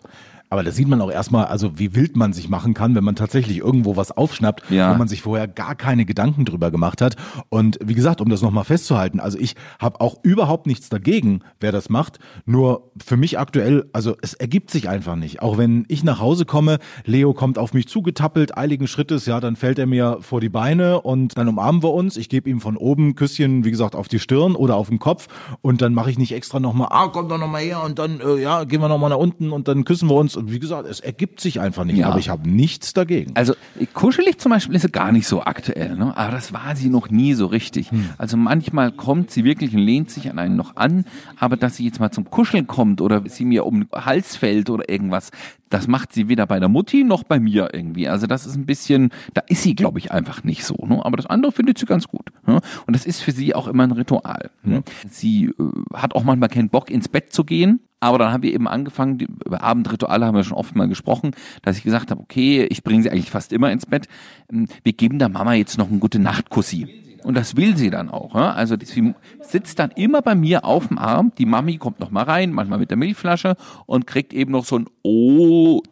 Aber 0.51 0.63
da 0.63 0.71
sieht 0.71 0.89
man 0.89 1.01
auch 1.03 1.11
erstmal, 1.11 1.45
also 1.47 1.79
wie 1.79 1.95
wild 1.95 2.17
man 2.17 2.33
sich 2.33 2.49
machen 2.49 2.73
kann, 2.75 2.95
wenn 2.95 3.05
man 3.05 3.17
tatsächlich 3.17 3.59
irgendwo 3.59 3.97
was 3.97 4.11
aufschnappt, 4.17 4.71
Ja. 4.71 4.93
wo 4.93 4.99
man 4.99 5.07
sich 5.09 5.21
vorher 5.23 5.47
gar 5.47 5.75
keine 5.75 6.05
Gedanken 6.07 6.45
drüber 6.45 6.71
gemacht 6.71 7.03
hat. 7.03 7.17
Und 7.51 7.79
wie 7.85 7.95
gesagt, 7.95 8.21
um 8.21 8.29
das 8.31 8.41
nochmal 8.41 8.65
festzuhalten, 8.65 9.21
also 9.21 9.39
ich 9.39 9.57
habe 9.79 10.01
auch 10.01 10.17
überhaupt 10.23 10.67
nichts 10.67 10.89
dagegen, 10.89 11.41
wer 11.61 11.71
das 11.73 11.91
macht. 11.91 12.19
Nur 12.47 12.91
für 13.05 13.17
mich 13.19 13.39
aktuell, 13.39 13.91
also 13.93 14.17
es 14.23 14.33
ergibt 14.35 14.71
sich 14.71 14.89
einfach 14.89 15.17
nicht. 15.17 15.43
Auch 15.43 15.59
wenn 15.59 15.85
ich 15.89 16.03
nach 16.03 16.21
Hause 16.21 16.47
komme, 16.47 16.79
Leo 17.05 17.35
kommt 17.35 17.59
auf 17.59 17.75
mich 17.75 17.87
zugetappelt, 17.89 18.57
eiligen 18.57 18.87
Schrittes, 18.87 19.27
ja, 19.27 19.41
dann 19.41 19.55
fällt 19.57 19.79
er 19.79 19.87
mir 19.87 20.19
vor 20.21 20.41
die 20.41 20.49
Beine 20.49 21.03
und 21.03 21.37
dann 21.37 21.49
umarmen 21.49 21.83
wir 21.83 21.93
uns. 21.93 22.17
Ich 22.17 22.29
gebe 22.31 22.49
ihm 22.49 22.61
von 22.61 22.77
oben 22.79 23.15
Küsschen, 23.17 23.65
wie 23.65 23.71
gesagt, 23.71 23.95
auf 23.95 24.09
die 24.09 24.19
Stirn 24.19 24.55
oder 24.55 24.77
auf 24.77 24.89
den 24.89 24.99
Kopf 24.99 25.29
und 25.61 25.83
dann 25.83 25.93
mache 25.93 26.11
ich 26.11 26.19
nicht 26.19 26.33
extra 26.33 26.59
nochmal, 26.59 26.89
ah, 26.91 27.09
komm 27.09 27.29
doch 27.29 27.39
nochmal 27.39 27.63
her 27.63 27.83
und 27.85 27.99
dann, 27.99 28.21
äh, 28.21 28.41
ja, 28.41 28.65
gehen 28.65 28.81
wir 28.81 28.89
nochmal 28.89 29.11
nach 29.11 29.19
unten 29.19 29.51
und 29.53 29.69
dann 29.69 29.85
küssen 29.85 30.09
wir 30.09 30.15
uns. 30.15 30.38
Und 30.39 30.53
wie 30.53 30.59
gesagt, 30.59 30.89
es 30.89 31.01
ergibt 31.01 31.41
sich 31.41 31.61
einfach 31.61 31.85
nicht. 31.85 31.99
Ja. 31.99 32.09
Aber 32.09 32.19
ich 32.19 32.29
habe 32.29 32.49
nichts 32.49 32.95
dagegen. 32.95 33.33
Also 33.35 33.55
kuschelig 33.93 34.39
zum 34.39 34.51
Beispiel 34.51 34.75
ist 34.77 34.83
sie 34.83 34.91
gar 34.91 35.13
nicht 35.13 35.27
so 35.27 35.43
aktuell, 35.43 35.97
ne? 35.97 36.17
aber 36.17 36.33
das 36.33 36.53
war 36.53 36.77
sie 36.77 36.89
noch 36.89 37.11
nie 37.11 37.35
so 37.35 37.47
richtig. 37.47 37.91
Also 38.17 38.37
manchmal 38.37 38.93
kommt 38.93 39.31
sie 39.31 39.45
wirklich 39.45 39.75
und 39.75 39.81
lehnt 39.81 40.11
sich 40.11 40.31
an 40.31 40.39
einen 40.39 40.57
noch 40.57 40.77
an, 40.77 41.05
aber 41.39 41.57
dass 41.57 41.77
sie 41.77 41.85
jetzt 41.85 42.01
mal 42.01 42.11
zum 42.11 42.31
Kuscheln 42.31 42.67
kommt 42.67 43.01
oder 43.01 43.23
sie 43.27 43.45
mir 43.45 43.67
um 43.67 43.81
den 43.81 43.89
Hals 43.93 44.37
fällt 44.37 44.71
oder 44.71 44.89
irgendwas, 44.89 45.31
das 45.69 45.87
macht 45.87 46.13
sie 46.13 46.29
weder 46.29 46.47
bei 46.47 46.61
der 46.61 46.69
Mutti 46.69 47.05
noch 47.05 47.25
bei 47.25 47.39
mir 47.41 47.71
irgendwie. 47.73 48.09
Also 48.09 48.27
das 48.27 48.47
ist 48.47 48.57
ein 48.57 48.67
bisschen, 48.67 49.11
da 49.35 49.43
ist 49.49 49.63
sie 49.63 49.75
glaube 49.75 49.99
ich 49.99 50.13
einfach 50.13 50.45
nicht 50.45 50.65
so. 50.65 50.77
Ne? 50.87 51.05
Aber 51.05 51.17
das 51.17 51.27
andere 51.27 51.53
findet 51.53 51.79
sie 51.79 51.87
ganz 51.87 52.09
gut. 52.09 52.31
Ne? 52.47 52.61
Und 52.87 52.97
das 52.97 53.07
ist 53.07 53.21
für 53.21 53.33
sie 53.33 53.55
auch 53.55 53.69
immer 53.69 53.85
ein 53.85 53.93
Ritual. 53.93 54.51
Ne? 54.63 54.83
Sie 55.09 55.47
äh, 55.47 55.53
hat 55.95 56.15
auch 56.15 56.25
manchmal 56.25 56.49
keinen 56.49 56.71
Bock 56.71 56.91
ins 56.91 57.09
Bett 57.09 57.33
zu 57.33 57.45
gehen. 57.45 57.81
Aber 58.01 58.19
dann 58.19 58.33
haben 58.33 58.43
wir 58.43 58.53
eben 58.55 58.69
angefangen, 58.69 59.19
die- 59.19 59.29
über 59.45 59.63
Abendrituale 59.63 60.25
haben 60.27 60.37
wir 60.37 60.45
schon 60.45 60.57
oft 60.57 60.77
mal 60.77 60.89
gesprochen, 60.89 61.33
dass 61.63 61.77
ich 61.79 61.83
gesagt 61.85 62.11
habe, 62.11 62.21
okay, 62.21 62.65
ich 62.71 62.85
bringe 62.85 63.03
sie 63.03 63.11
eigentlich 63.11 63.31
fast 63.31 63.53
immer 63.53 63.73
ins 63.73 63.87
Bett. 63.87 64.07
Ähm, 64.53 64.69
Wir 64.85 64.93
geben 64.93 65.19
der 65.19 65.29
Mama 65.29 65.55
jetzt 65.55 65.79
noch 65.79 65.89
einen 65.89 66.01
gute 66.01 66.19
Nachtkussi. 66.19 67.05
Und 67.25 67.37
das 67.37 67.57
will 67.57 67.77
sie 67.77 67.91
dann 67.91 68.09
auch. 68.11 68.37
Ja? 68.37 68.53
Also 68.53 68.77
sie 68.83 69.13
sitzt 69.41 69.81
dann 69.81 69.91
immer 69.91 70.23
bei 70.23 70.37
mir 70.37 70.65
auf 70.65 70.87
dem 70.87 70.99
Arm. 70.99 71.33
Die 71.37 71.47
Mami 71.47 71.77
kommt 71.77 71.99
noch 71.99 72.13
mal 72.13 72.23
rein, 72.23 72.53
manchmal 72.53 72.79
mit 72.79 72.91
der 72.91 72.97
Milchflasche 72.97 73.57
und 73.87 74.07
kriegt 74.07 74.33
eben 74.33 74.53
noch 74.53 74.65
so 74.65 74.77
einen 74.77 74.87
Oh 75.03 75.83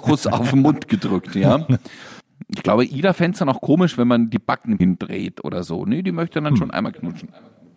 Kuss 0.00 0.28
auf 0.28 0.50
den 0.50 0.62
Mund 0.62 0.86
gedrückt. 0.86 1.34
Ja. 1.34 1.66
Ich 2.48 2.62
glaube, 2.62 2.84
Ida 2.84 3.12
fände 3.12 3.32
es 3.32 3.40
dann 3.40 3.48
auch 3.48 3.60
komisch, 3.60 3.98
wenn 3.98 4.06
man 4.08 4.30
die 4.30 4.38
Backen 4.38 4.76
hindreht 4.78 5.44
oder 5.44 5.64
so. 5.64 5.84
Nee, 5.84 6.02
die 6.02 6.12
möchte 6.12 6.40
dann 6.40 6.56
schon 6.56 6.70
einmal 6.70 6.92
knutschen. 6.92 7.28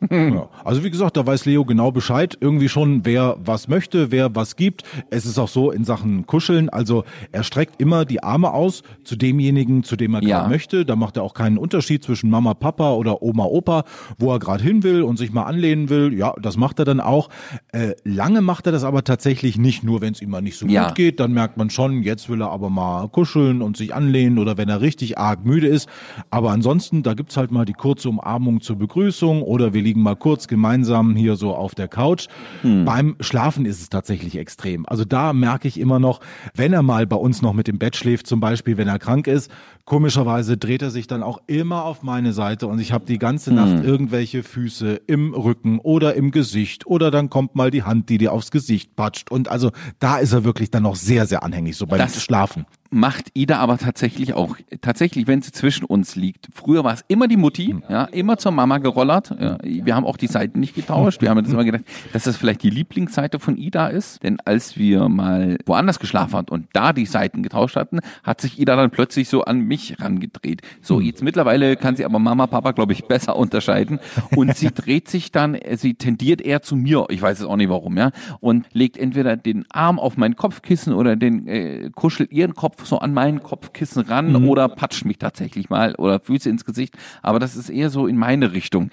Ja. 0.09 0.49
Also 0.63 0.83
wie 0.83 0.89
gesagt, 0.91 1.17
da 1.17 1.25
weiß 1.25 1.45
Leo 1.45 1.65
genau 1.65 1.91
Bescheid, 1.91 2.37
irgendwie 2.39 2.69
schon, 2.69 3.05
wer 3.05 3.37
was 3.43 3.67
möchte, 3.67 4.11
wer 4.11 4.35
was 4.35 4.55
gibt. 4.55 4.83
Es 5.09 5.25
ist 5.25 5.37
auch 5.39 5.47
so 5.47 5.71
in 5.71 5.83
Sachen 5.83 6.25
Kuscheln, 6.27 6.69
also 6.69 7.03
er 7.31 7.43
streckt 7.43 7.81
immer 7.81 8.05
die 8.05 8.21
Arme 8.23 8.51
aus 8.53 8.83
zu 9.03 9.15
demjenigen, 9.15 9.83
zu 9.83 9.95
dem 9.95 10.13
er 10.15 10.23
Ja. 10.23 10.37
gerade 10.39 10.49
möchte. 10.49 10.85
Da 10.85 10.95
macht 10.95 11.17
er 11.17 11.23
auch 11.23 11.33
keinen 11.33 11.57
Unterschied 11.57 12.03
zwischen 12.03 12.29
Mama, 12.29 12.53
Papa 12.53 12.93
oder 12.93 13.21
Oma, 13.21 13.45
Opa, 13.45 13.83
wo 14.17 14.31
er 14.31 14.39
gerade 14.39 14.63
hin 14.63 14.83
will 14.83 15.03
und 15.03 15.17
sich 15.17 15.31
mal 15.31 15.43
anlehnen 15.43 15.89
will. 15.89 16.13
Ja, 16.13 16.33
das 16.41 16.57
macht 16.57 16.79
er 16.79 16.85
dann 16.85 16.99
auch. 16.99 17.29
Äh, 17.71 17.93
lange 18.03 18.41
macht 18.41 18.65
er 18.65 18.71
das 18.71 18.83
aber 18.83 19.03
tatsächlich 19.03 19.57
nicht, 19.57 19.83
nur 19.83 20.01
wenn 20.01 20.13
es 20.13 20.21
ihm 20.21 20.29
mal 20.29 20.41
nicht 20.41 20.57
so 20.57 20.67
Ja. 20.67 20.87
gut 20.87 20.95
geht, 20.95 21.19
dann 21.19 21.33
merkt 21.33 21.57
man 21.57 21.69
schon, 21.69 22.03
jetzt 22.03 22.29
will 22.29 22.41
er 22.41 22.51
aber 22.51 22.69
mal 22.69 23.07
kuscheln 23.09 23.61
und 23.61 23.77
sich 23.77 23.93
anlehnen 23.93 24.37
oder 24.39 24.57
wenn 24.57 24.69
er 24.69 24.81
richtig 24.81 25.17
arg 25.17 25.45
müde 25.45 25.67
ist. 25.67 25.87
Aber 26.29 26.51
ansonsten, 26.51 27.03
da 27.03 27.13
gibt's 27.13 27.37
halt 27.37 27.51
mal 27.51 27.65
die 27.65 27.73
kurze 27.73 28.09
Umarmung 28.09 28.61
zur 28.61 28.77
Begrüßung 28.77 29.41
oder 29.43 29.73
wir 29.73 29.81
liegen 29.81 29.92
mal 30.01 30.15
kurz 30.15 30.47
gemeinsam 30.47 31.15
hier 31.15 31.35
so 31.35 31.53
auf 31.55 31.75
der 31.75 31.87
Couch. 31.87 32.27
Beim 32.63 33.15
Schlafen 33.19 33.65
ist 33.65 33.81
es 33.81 33.89
tatsächlich 33.89 34.37
extrem. 34.37 34.85
Also 34.87 35.05
da 35.05 35.33
merke 35.33 35.67
ich 35.67 35.79
immer 35.79 35.99
noch, 35.99 36.19
wenn 36.55 36.73
er 36.73 36.81
mal 36.81 37.05
bei 37.05 37.15
uns 37.17 37.41
noch 37.41 37.53
mit 37.53 37.67
dem 37.67 37.77
Bett 37.79 37.95
schläft, 37.95 38.27
zum 38.27 38.39
Beispiel, 38.39 38.77
wenn 38.77 38.87
er 38.87 38.99
krank 38.99 39.27
ist, 39.27 39.51
komischerweise 39.85 40.57
dreht 40.57 40.81
er 40.81 40.91
sich 40.91 41.07
dann 41.07 41.23
auch 41.23 41.39
immer 41.47 41.83
auf 41.83 42.03
meine 42.03 42.31
Seite 42.33 42.67
und 42.67 42.79
ich 42.79 42.91
habe 42.93 43.05
die 43.05 43.19
ganze 43.19 43.53
Nacht 43.53 43.83
irgendwelche 43.83 44.41
Füße 44.41 45.01
im 45.07 45.33
Rücken 45.33 45.79
oder 45.79 46.15
im 46.15 46.31
Gesicht 46.31 46.87
oder 46.87 47.11
dann 47.11 47.29
kommt 47.29 47.55
mal 47.55 47.69
die 47.69 47.83
Hand, 47.83 48.09
die 48.09 48.17
dir 48.17 48.31
aufs 48.31 48.49
Gesicht 48.49 48.95
patscht 48.95 49.29
und 49.29 49.49
also 49.49 49.71
da 49.99 50.17
ist 50.17 50.31
er 50.31 50.43
wirklich 50.45 50.71
dann 50.71 50.83
noch 50.83 50.95
sehr, 50.95 51.25
sehr 51.27 51.43
anhängig, 51.43 51.75
so 51.75 51.85
beim 51.85 51.99
Das- 51.99 52.21
Schlafen. 52.23 52.65
Macht 52.93 53.31
Ida 53.33 53.57
aber 53.57 53.77
tatsächlich 53.77 54.33
auch. 54.33 54.55
Tatsächlich, 54.81 55.27
wenn 55.27 55.41
sie 55.41 55.51
zwischen 55.51 55.85
uns 55.85 56.15
liegt. 56.15 56.47
Früher 56.53 56.83
war 56.83 56.93
es 56.93 57.03
immer 57.07 57.27
die 57.27 57.37
Mutti, 57.37 57.75
ja, 57.89 58.05
immer 58.05 58.37
zur 58.37 58.51
Mama 58.51 58.77
gerollert. 58.77 59.35
Ja, 59.39 59.57
wir 59.63 59.95
haben 59.95 60.05
auch 60.05 60.17
die 60.17 60.27
Seiten 60.27 60.59
nicht 60.59 60.75
getauscht. 60.75 61.21
Wir 61.21 61.29
haben 61.29 61.39
uns 61.39 61.51
immer 61.51 61.63
gedacht, 61.63 61.83
dass 62.13 62.23
das 62.23 62.37
vielleicht 62.37 62.63
die 62.63 62.69
Lieblingsseite 62.69 63.39
von 63.39 63.57
Ida 63.57 63.87
ist. 63.87 64.21
Denn 64.23 64.37
als 64.45 64.77
wir 64.77 65.09
mal 65.09 65.57
woanders 65.65 65.99
geschlafen 65.99 66.35
haben 66.35 66.47
und 66.49 66.67
da 66.73 66.93
die 66.93 67.05
Seiten 67.05 67.41
getauscht 67.41 67.75
hatten, 67.75 67.99
hat 68.23 68.41
sich 68.41 68.59
Ida 68.59 68.75
dann 68.75 68.91
plötzlich 68.91 69.27
so 69.27 69.43
an 69.43 69.61
mich 69.61 69.99
rangedreht. 69.99 70.61
So, 70.81 70.99
jetzt 70.99 71.23
mittlerweile 71.23 71.75
kann 71.75 71.95
sie 71.95 72.05
aber 72.05 72.19
Mama, 72.19 72.47
Papa, 72.47 72.71
glaube 72.71 72.93
ich, 72.93 73.05
besser 73.05 73.35
unterscheiden. 73.35 73.99
Und 74.35 74.55
sie 74.55 74.69
dreht 74.73 75.09
sich 75.09 75.31
dann, 75.31 75.57
sie 75.75 75.95
tendiert 75.95 76.41
eher 76.41 76.61
zu 76.61 76.75
mir. 76.75 77.07
Ich 77.09 77.21
weiß 77.21 77.39
es 77.39 77.45
auch 77.45 77.55
nicht 77.55 77.69
warum, 77.69 77.97
ja. 77.97 78.11
Und 78.39 78.67
legt 78.73 78.97
entweder 78.97 79.35
den 79.35 79.65
Arm 79.71 79.99
auf 79.99 80.15
mein 80.17 80.35
Kopfkissen 80.35 80.93
oder 80.93 81.15
den 81.15 81.47
äh, 81.47 81.89
kuschelt 81.95 82.31
ihren 82.31 82.53
Kopf 82.53 82.82
so 82.85 82.99
an 82.99 83.13
meinen 83.13 83.41
Kopfkissen 83.41 84.03
ran 84.03 84.35
oder 84.47 84.67
patscht 84.69 85.05
mich 85.05 85.17
tatsächlich 85.17 85.69
mal 85.69 85.95
oder 85.95 86.19
Füße 86.19 86.49
ins 86.49 86.65
Gesicht. 86.65 86.95
Aber 87.21 87.39
das 87.39 87.55
ist 87.55 87.69
eher 87.69 87.89
so 87.89 88.07
in 88.07 88.17
meine 88.17 88.53
Richtung. 88.53 88.89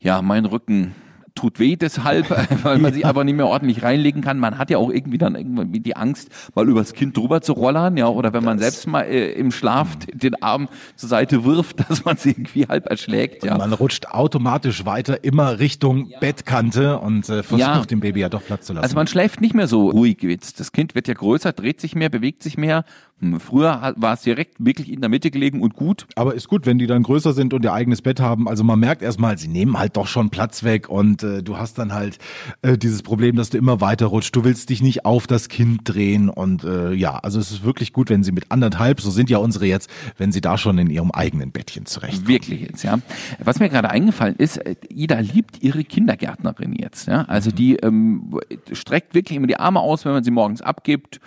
Ja, 0.00 0.22
mein 0.22 0.44
Rücken 0.44 0.94
tut 1.34 1.58
weh 1.58 1.76
deshalb, 1.76 2.30
weil 2.64 2.78
man 2.78 2.92
sie 2.92 3.04
aber 3.04 3.24
nicht 3.24 3.36
mehr 3.36 3.46
ordentlich 3.46 3.82
reinlegen 3.82 4.22
kann. 4.22 4.38
Man 4.38 4.58
hat 4.58 4.70
ja 4.70 4.78
auch 4.78 4.90
irgendwie 4.90 5.18
dann 5.18 5.34
irgendwie 5.34 5.80
die 5.80 5.96
Angst, 5.96 6.28
mal 6.54 6.68
übers 6.68 6.92
Kind 6.92 7.16
drüber 7.16 7.40
zu 7.40 7.52
rollern, 7.52 7.96
ja, 7.96 8.06
oder 8.08 8.32
wenn 8.32 8.44
man 8.44 8.58
selbst 8.58 8.86
mal 8.86 9.02
äh, 9.02 9.32
im 9.32 9.50
Schlaf 9.50 9.96
den 10.12 10.40
Arm 10.42 10.68
zur 10.96 11.08
Seite 11.08 11.44
wirft, 11.44 11.80
dass 11.90 12.04
man 12.04 12.16
sie 12.16 12.30
irgendwie 12.30 12.66
halb 12.66 12.86
erschlägt, 12.86 13.44
ja. 13.44 13.56
Man 13.58 13.72
rutscht 13.72 14.06
automatisch 14.08 14.84
weiter 14.84 15.24
immer 15.24 15.58
Richtung 15.58 16.10
Bettkante 16.20 16.98
und 16.98 17.28
äh, 17.28 17.42
versucht 17.42 17.60
Ja. 17.60 17.80
dem 17.84 18.00
Baby 18.00 18.20
ja 18.20 18.28
doch 18.28 18.44
Platz 18.44 18.66
zu 18.66 18.72
lassen. 18.72 18.82
Also 18.84 18.94
man 18.96 19.06
schläft 19.06 19.40
nicht 19.40 19.54
mehr 19.54 19.66
so 19.66 19.90
ruhig 19.90 20.22
jetzt. 20.22 20.60
Das 20.60 20.72
Kind 20.72 20.94
wird 20.94 21.08
ja 21.08 21.14
größer, 21.14 21.52
dreht 21.52 21.80
sich 21.80 21.94
mehr, 21.94 22.08
bewegt 22.08 22.42
sich 22.42 22.56
mehr. 22.56 22.84
Hm, 23.20 23.38
Früher 23.40 23.94
war 23.96 24.14
es 24.14 24.22
direkt 24.22 24.56
wirklich 24.64 24.90
in 24.92 25.00
der 25.00 25.08
Mitte 25.10 25.30
gelegen 25.30 25.60
und 25.62 25.74
gut. 25.74 26.06
Aber 26.16 26.34
ist 26.34 26.48
gut, 26.48 26.66
wenn 26.66 26.78
die 26.78 26.86
dann 26.86 27.02
größer 27.02 27.32
sind 27.32 27.54
und 27.54 27.64
ihr 27.64 27.72
eigenes 27.72 28.02
Bett 28.02 28.20
haben. 28.20 28.48
Also 28.48 28.64
man 28.64 28.78
merkt 28.80 29.02
erstmal, 29.02 29.38
sie 29.38 29.48
nehmen 29.48 29.78
halt 29.78 29.96
doch 29.96 30.06
schon 30.06 30.30
Platz 30.30 30.64
weg 30.64 30.88
und 30.88 31.21
äh, 31.22 31.42
du 31.42 31.58
hast 31.58 31.78
dann 31.78 31.92
halt 31.92 32.18
äh, 32.62 32.76
dieses 32.78 33.02
Problem, 33.02 33.36
dass 33.36 33.50
du 33.50 33.58
immer 33.58 33.80
weiter 33.80 34.06
rutscht. 34.06 34.34
Du 34.34 34.44
willst 34.44 34.70
dich 34.70 34.82
nicht 34.82 35.04
auf 35.04 35.26
das 35.26 35.48
Kind 35.48 35.80
drehen 35.84 36.28
und 36.28 36.64
äh, 36.64 36.92
ja, 36.92 37.18
also 37.18 37.40
es 37.40 37.50
ist 37.50 37.64
wirklich 37.64 37.92
gut, 37.92 38.10
wenn 38.10 38.22
sie 38.22 38.32
mit 38.32 38.50
anderthalb, 38.50 39.00
so 39.00 39.10
sind 39.10 39.30
ja 39.30 39.38
unsere 39.38 39.66
jetzt, 39.66 39.90
wenn 40.18 40.32
sie 40.32 40.40
da 40.40 40.58
schon 40.58 40.78
in 40.78 40.90
ihrem 40.90 41.10
eigenen 41.10 41.52
Bettchen 41.52 41.86
zurecht. 41.86 42.26
Wirklich 42.26 42.62
jetzt, 42.62 42.82
ja. 42.82 42.98
Was 43.42 43.60
mir 43.60 43.68
gerade 43.68 43.90
eingefallen 43.90 44.36
ist, 44.36 44.58
äh, 44.58 44.76
Ida 44.88 45.18
liebt 45.20 45.62
ihre 45.62 45.84
Kindergärtnerin 45.84 46.74
jetzt, 46.74 47.08
ja. 47.08 47.22
Also 47.22 47.50
die 47.50 47.76
ähm, 47.76 48.38
streckt 48.72 49.14
wirklich 49.14 49.36
immer 49.36 49.46
die 49.46 49.58
Arme 49.58 49.80
aus, 49.80 50.04
wenn 50.04 50.12
man 50.12 50.24
sie 50.24 50.30
morgens 50.30 50.62
abgibt 50.62 51.20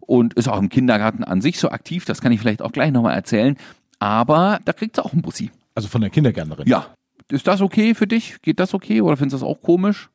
und 0.00 0.34
ist 0.34 0.48
auch 0.48 0.58
im 0.58 0.68
Kindergarten 0.68 1.24
an 1.24 1.40
sich 1.40 1.58
so 1.58 1.70
aktiv. 1.70 2.04
Das 2.04 2.20
kann 2.20 2.32
ich 2.32 2.40
vielleicht 2.40 2.62
auch 2.62 2.72
gleich 2.72 2.92
nochmal 2.92 3.14
erzählen. 3.14 3.56
Aber 3.98 4.60
da 4.64 4.72
kriegt 4.72 4.96
sie 4.96 5.04
auch 5.04 5.12
einen 5.12 5.22
Bussi. 5.22 5.50
Also 5.74 5.88
von 5.88 6.00
der 6.00 6.10
Kindergärtnerin. 6.10 6.66
Ja. 6.66 6.86
Ist 7.32 7.46
das 7.46 7.62
okay 7.62 7.94
für 7.94 8.06
dich? 8.06 8.36
Geht 8.42 8.60
das 8.60 8.74
okay 8.74 9.00
oder 9.00 9.16
findest 9.16 9.40
du 9.40 9.46
das 9.46 9.48
auch 9.48 9.62
komisch? 9.62 10.10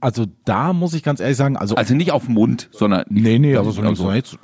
Also 0.00 0.26
da 0.44 0.72
muss 0.72 0.92
ich 0.94 1.02
ganz 1.04 1.20
ehrlich 1.20 1.36
sagen, 1.36 1.56
also, 1.56 1.76
Also 1.76 1.94
nicht 1.94 2.10
auf 2.12 2.26
den 2.26 2.34
Mund, 2.34 2.68
sondern 2.72 3.04
nee, 3.10 3.38
nee, 3.38 3.56
also 3.56 3.70
so, 3.70 3.82
also, 3.82 4.04
so 4.04 4.12
jetzt, 4.12 4.38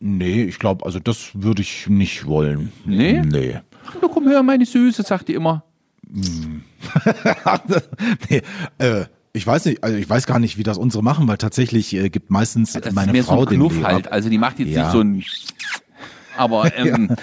nee, 0.00 0.42
ich 0.44 0.58
glaube, 0.58 0.84
also 0.86 0.98
das 1.00 1.30
würde 1.34 1.62
ich 1.62 1.86
nicht 1.88 2.26
wollen. 2.26 2.72
Nee? 2.86 3.20
Nee. 3.20 3.60
Du 4.00 4.08
komm 4.08 4.26
her, 4.28 4.42
meine 4.42 4.64
Süße, 4.64 5.02
sagt 5.02 5.28
die 5.28 5.34
immer. 5.34 5.64
nee, 8.30 8.42
äh, 8.78 9.04
ich 9.32 9.46
weiß 9.46 9.64
nicht, 9.66 9.82
also 9.82 9.96
ich 9.96 10.08
weiß 10.08 10.26
gar 10.26 10.38
nicht, 10.38 10.58
wie 10.58 10.62
das 10.62 10.78
unsere 10.78 11.02
machen, 11.02 11.26
weil 11.28 11.38
tatsächlich 11.38 11.94
äh, 11.94 12.08
gibt 12.10 12.30
meistens 12.30 12.72
Das 12.72 12.94
meine 12.94 13.08
ist 13.08 13.12
mehr 13.12 13.24
Frau 13.24 13.40
so 13.40 13.46
den 13.46 13.60
Knuff 13.60 13.82
halt. 13.82 14.10
Also 14.12 14.28
die 14.28 14.38
macht 14.38 14.58
jetzt 14.60 14.70
Ja. 14.70 14.82
nicht 14.84 14.92
so 14.92 15.00
ein. 15.00 15.24
Aber 16.36 16.74
ähm, 16.78 17.14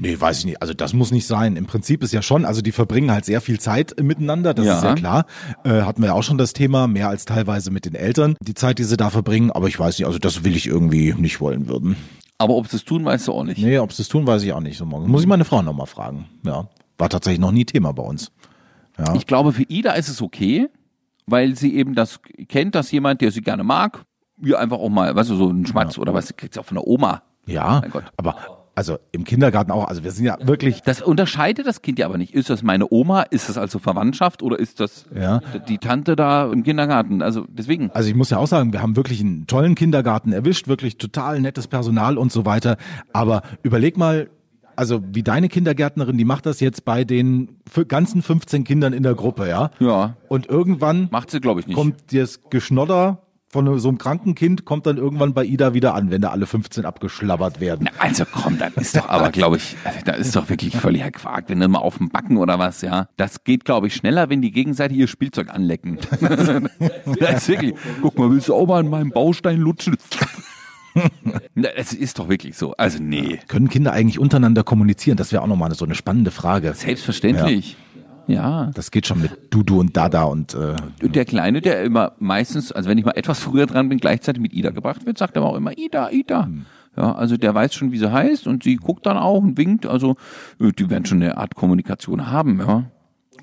Nee, 0.00 0.18
weiß 0.18 0.38
ich 0.40 0.44
nicht. 0.46 0.62
Also 0.62 0.72
das 0.74 0.92
muss 0.94 1.10
nicht 1.12 1.26
sein. 1.26 1.56
Im 1.56 1.66
Prinzip 1.66 2.02
ist 2.02 2.12
ja 2.12 2.22
schon, 2.22 2.44
also 2.44 2.62
die 2.62 2.72
verbringen 2.72 3.10
halt 3.10 3.24
sehr 3.26 3.40
viel 3.40 3.60
Zeit 3.60 3.94
miteinander, 4.02 4.54
das 4.54 4.64
Ja. 4.66 4.76
ist 4.78 4.84
ja 4.84 4.94
klar. 4.94 5.26
Äh, 5.64 5.82
hatten 5.82 6.00
wir 6.02 6.08
ja 6.08 6.12
auch 6.14 6.22
schon 6.22 6.38
das 6.38 6.52
Thema, 6.54 6.86
mehr 6.86 7.08
als 7.08 7.24
teilweise 7.26 7.70
mit 7.70 7.84
den 7.84 7.94
Eltern, 7.94 8.34
die 8.40 8.54
Zeit, 8.54 8.78
die 8.78 8.84
sie 8.84 8.96
da 8.96 9.10
verbringen. 9.10 9.50
Aber 9.50 9.68
ich 9.68 9.78
weiß 9.78 9.98
nicht, 9.98 10.06
also 10.06 10.18
das 10.18 10.42
will 10.44 10.56
ich 10.56 10.66
irgendwie 10.66 11.12
nicht 11.14 11.40
wollen 11.40 11.68
würden. 11.68 11.96
aber 12.38 12.54
ob 12.54 12.68
sie 12.68 12.76
es 12.76 12.84
tun, 12.86 13.04
weißt 13.04 13.28
du 13.28 13.32
auch 13.32 13.44
nicht. 13.44 13.58
Nee, 13.62 13.78
ob 13.78 13.92
sie 13.92 14.00
es 14.00 14.08
tun, 14.08 14.26
weiß 14.26 14.42
ich 14.42 14.52
auch 14.54 14.60
nicht. 14.60 14.78
So 14.78 14.86
morgen. 14.86 15.10
Muss 15.10 15.20
ich 15.20 15.26
meine 15.28 15.44
Frau 15.44 15.60
nochmal 15.60 15.86
fragen. 15.86 16.26
Ja. 16.44 16.66
War 16.96 17.08
tatsächlich 17.10 17.40
noch 17.40 17.52
nie 17.52 17.66
Thema 17.66 17.92
bei 17.92 18.02
uns. 18.02 18.32
Ja. 18.98 19.14
Ich 19.14 19.26
glaube, 19.26 19.52
für 19.52 19.64
Ida 19.64 19.92
ist 19.92 20.08
es 20.08 20.22
okay, 20.22 20.68
weil 21.26 21.54
sie 21.56 21.74
eben 21.76 21.94
das 21.94 22.20
kennt, 22.48 22.74
dass 22.74 22.90
jemand, 22.90 23.20
der 23.20 23.30
sie 23.32 23.42
gerne 23.42 23.62
mag, 23.64 24.04
ihr 24.42 24.58
einfach 24.58 24.78
auch 24.78 24.88
mal, 24.88 25.14
weißt 25.14 25.28
du, 25.30 25.36
so 25.36 25.48
einen 25.50 25.66
Schmatz 25.66 25.98
oder 25.98 26.14
was, 26.14 26.34
kriegt 26.34 26.54
sie 26.54 26.60
auch 26.60 26.64
von 26.64 26.76
der 26.76 26.86
Oma. 26.86 27.22
ja, 27.46 27.80
Mein 27.82 27.90
Gott. 27.90 28.04
aber 28.16 28.36
also 28.80 28.96
im 29.12 29.24
Kindergarten 29.24 29.70
auch, 29.72 29.84
also 29.88 30.02
wir 30.04 30.10
sind 30.10 30.24
ja 30.24 30.38
wirklich 30.40 30.80
Das 30.80 31.02
unterscheidet 31.02 31.66
das 31.66 31.82
Kind 31.82 31.98
ja 31.98 32.06
aber 32.06 32.16
nicht. 32.16 32.32
Ist 32.32 32.48
das 32.48 32.62
meine 32.62 32.86
Oma? 32.90 33.20
Ist 33.24 33.50
das 33.50 33.58
also 33.58 33.78
Verwandtschaft 33.78 34.42
oder 34.42 34.58
ist 34.58 34.80
das 34.80 35.04
Ja. 35.14 35.40
die 35.68 35.76
Tante 35.76 36.16
da 36.16 36.50
im 36.50 36.62
Kindergarten? 36.62 37.20
Also 37.20 37.44
deswegen. 37.46 37.90
Also 37.90 38.08
ich 38.08 38.14
muss 38.14 38.30
ja 38.30 38.38
auch 38.38 38.46
sagen, 38.46 38.72
wir 38.72 38.80
haben 38.80 38.96
wirklich 38.96 39.20
einen 39.20 39.46
tollen 39.46 39.74
Kindergarten 39.74 40.32
erwischt, 40.32 40.66
wirklich 40.66 40.96
total 40.96 41.42
nettes 41.42 41.68
Personal 41.68 42.16
und 42.16 42.32
so 42.32 42.46
weiter. 42.46 42.78
Aber 43.12 43.42
überleg 43.62 43.98
mal, 43.98 44.30
also 44.76 45.02
wie 45.12 45.22
deine 45.22 45.48
Kindergärtnerin, 45.48 46.16
die 46.16 46.24
macht 46.24 46.46
das 46.46 46.60
jetzt 46.60 46.86
bei 46.86 47.04
den 47.04 47.58
ganzen 47.88 48.22
15 48.22 48.64
Kindern 48.64 48.94
in 48.94 49.02
der 49.02 49.14
Gruppe, 49.14 49.46
ja? 49.46 49.70
Ja. 49.78 50.16
Und 50.28 50.46
irgendwann 50.46 51.08
Macht 51.10 51.30
sie, 51.30 51.40
glaube 51.40 51.60
ich, 51.60 51.66
nicht. 51.66 51.76
kommt 51.76 52.14
das 52.14 52.40
Geschnodder 52.48 53.18
von 53.52 53.78
so 53.80 53.88
einem 53.88 53.98
kranken 53.98 54.36
Kind, 54.36 54.64
kommt 54.64 54.86
dann 54.86 54.96
irgendwann 54.96 55.34
bei 55.34 55.44
Ida 55.44 55.74
wieder 55.74 55.94
an, 55.94 56.10
wenn 56.10 56.20
da 56.20 56.30
alle 56.30 56.46
15 56.46 56.84
abgeschlabbert 56.84 57.60
werden. 57.60 57.90
Also 57.98 58.24
komm, 58.24 58.58
das 58.58 58.72
ist 58.76 58.96
doch 58.96 59.08
aber, 59.08 59.30
glaube 59.30 59.56
ich, 59.56 59.76
da 60.04 60.12
ist 60.12 60.36
doch 60.36 60.48
wirklich 60.48 60.76
völliger 60.76 61.10
Quark, 61.10 61.46
wenn 61.48 61.58
du 61.58 61.66
mal 61.68 61.80
auf 61.80 61.98
dem 61.98 62.10
Backen 62.10 62.36
oder 62.36 62.60
was, 62.60 62.80
ja. 62.82 63.08
Das 63.16 63.42
geht, 63.42 63.64
glaube 63.64 63.88
ich, 63.88 63.94
schneller, 63.94 64.30
wenn 64.30 64.40
die 64.40 64.52
gegenseitig 64.52 64.98
ihr 64.98 65.08
Spielzeug 65.08 65.50
anlecken. 65.50 65.98
das 66.20 67.42
ist 67.42 67.48
wirklich, 67.48 67.74
guck 68.00 68.16
mal, 68.18 68.30
willst 68.30 68.48
du 68.48 68.54
auch 68.54 68.66
mal 68.66 68.80
an 68.80 68.88
meinem 68.88 69.10
Baustein 69.10 69.58
lutschen? 69.58 69.96
Es 71.54 71.92
ist 71.92 72.18
doch 72.18 72.28
wirklich 72.28 72.56
so. 72.56 72.74
Also 72.76 72.98
nee, 73.00 73.38
Können 73.48 73.68
Kinder 73.68 73.92
eigentlich 73.92 74.18
untereinander 74.18 74.64
kommunizieren? 74.64 75.16
Das 75.16 75.32
wäre 75.32 75.42
auch 75.42 75.46
nochmal 75.46 75.72
so 75.74 75.84
eine 75.84 75.94
spannende 75.94 76.30
Frage. 76.30 76.74
selbstverständlich. 76.74 77.72
Ja. 77.72 77.76
Das 78.74 78.90
geht 78.90 79.06
schon 79.06 79.20
mit 79.20 79.52
Dudu 79.52 79.80
und 79.80 79.96
Dada 79.96 80.24
und 80.24 80.54
äh, 80.54 80.76
Und 81.02 81.16
Der 81.16 81.24
Kleine, 81.24 81.60
der 81.60 81.82
immer 81.82 82.12
meistens, 82.18 82.72
also 82.72 82.88
wenn 82.88 82.98
ich 82.98 83.04
mal 83.04 83.12
etwas 83.12 83.40
früher 83.40 83.66
dran 83.66 83.88
bin, 83.88 83.98
gleichzeitig 83.98 84.40
mit 84.40 84.52
Ida 84.52 84.70
gebracht 84.70 85.06
wird, 85.06 85.18
sagt 85.18 85.36
er 85.36 85.42
auch 85.42 85.56
immer 85.56 85.76
Ida, 85.76 86.10
Ida. 86.10 86.48
Ja, 86.96 87.14
also 87.14 87.36
der 87.36 87.54
weiß 87.54 87.74
schon, 87.74 87.92
wie 87.92 87.98
sie 87.98 88.10
heißt 88.10 88.46
und 88.46 88.64
sie 88.64 88.76
guckt 88.76 89.06
dann 89.06 89.16
auch 89.16 89.42
und 89.42 89.56
winkt. 89.56 89.86
Also 89.86 90.16
äh, 90.60 90.72
die 90.72 90.90
werden 90.90 91.06
schon 91.06 91.22
eine 91.22 91.36
Art 91.36 91.54
Kommunikation 91.54 92.30
haben, 92.30 92.58
ja. 92.60 92.84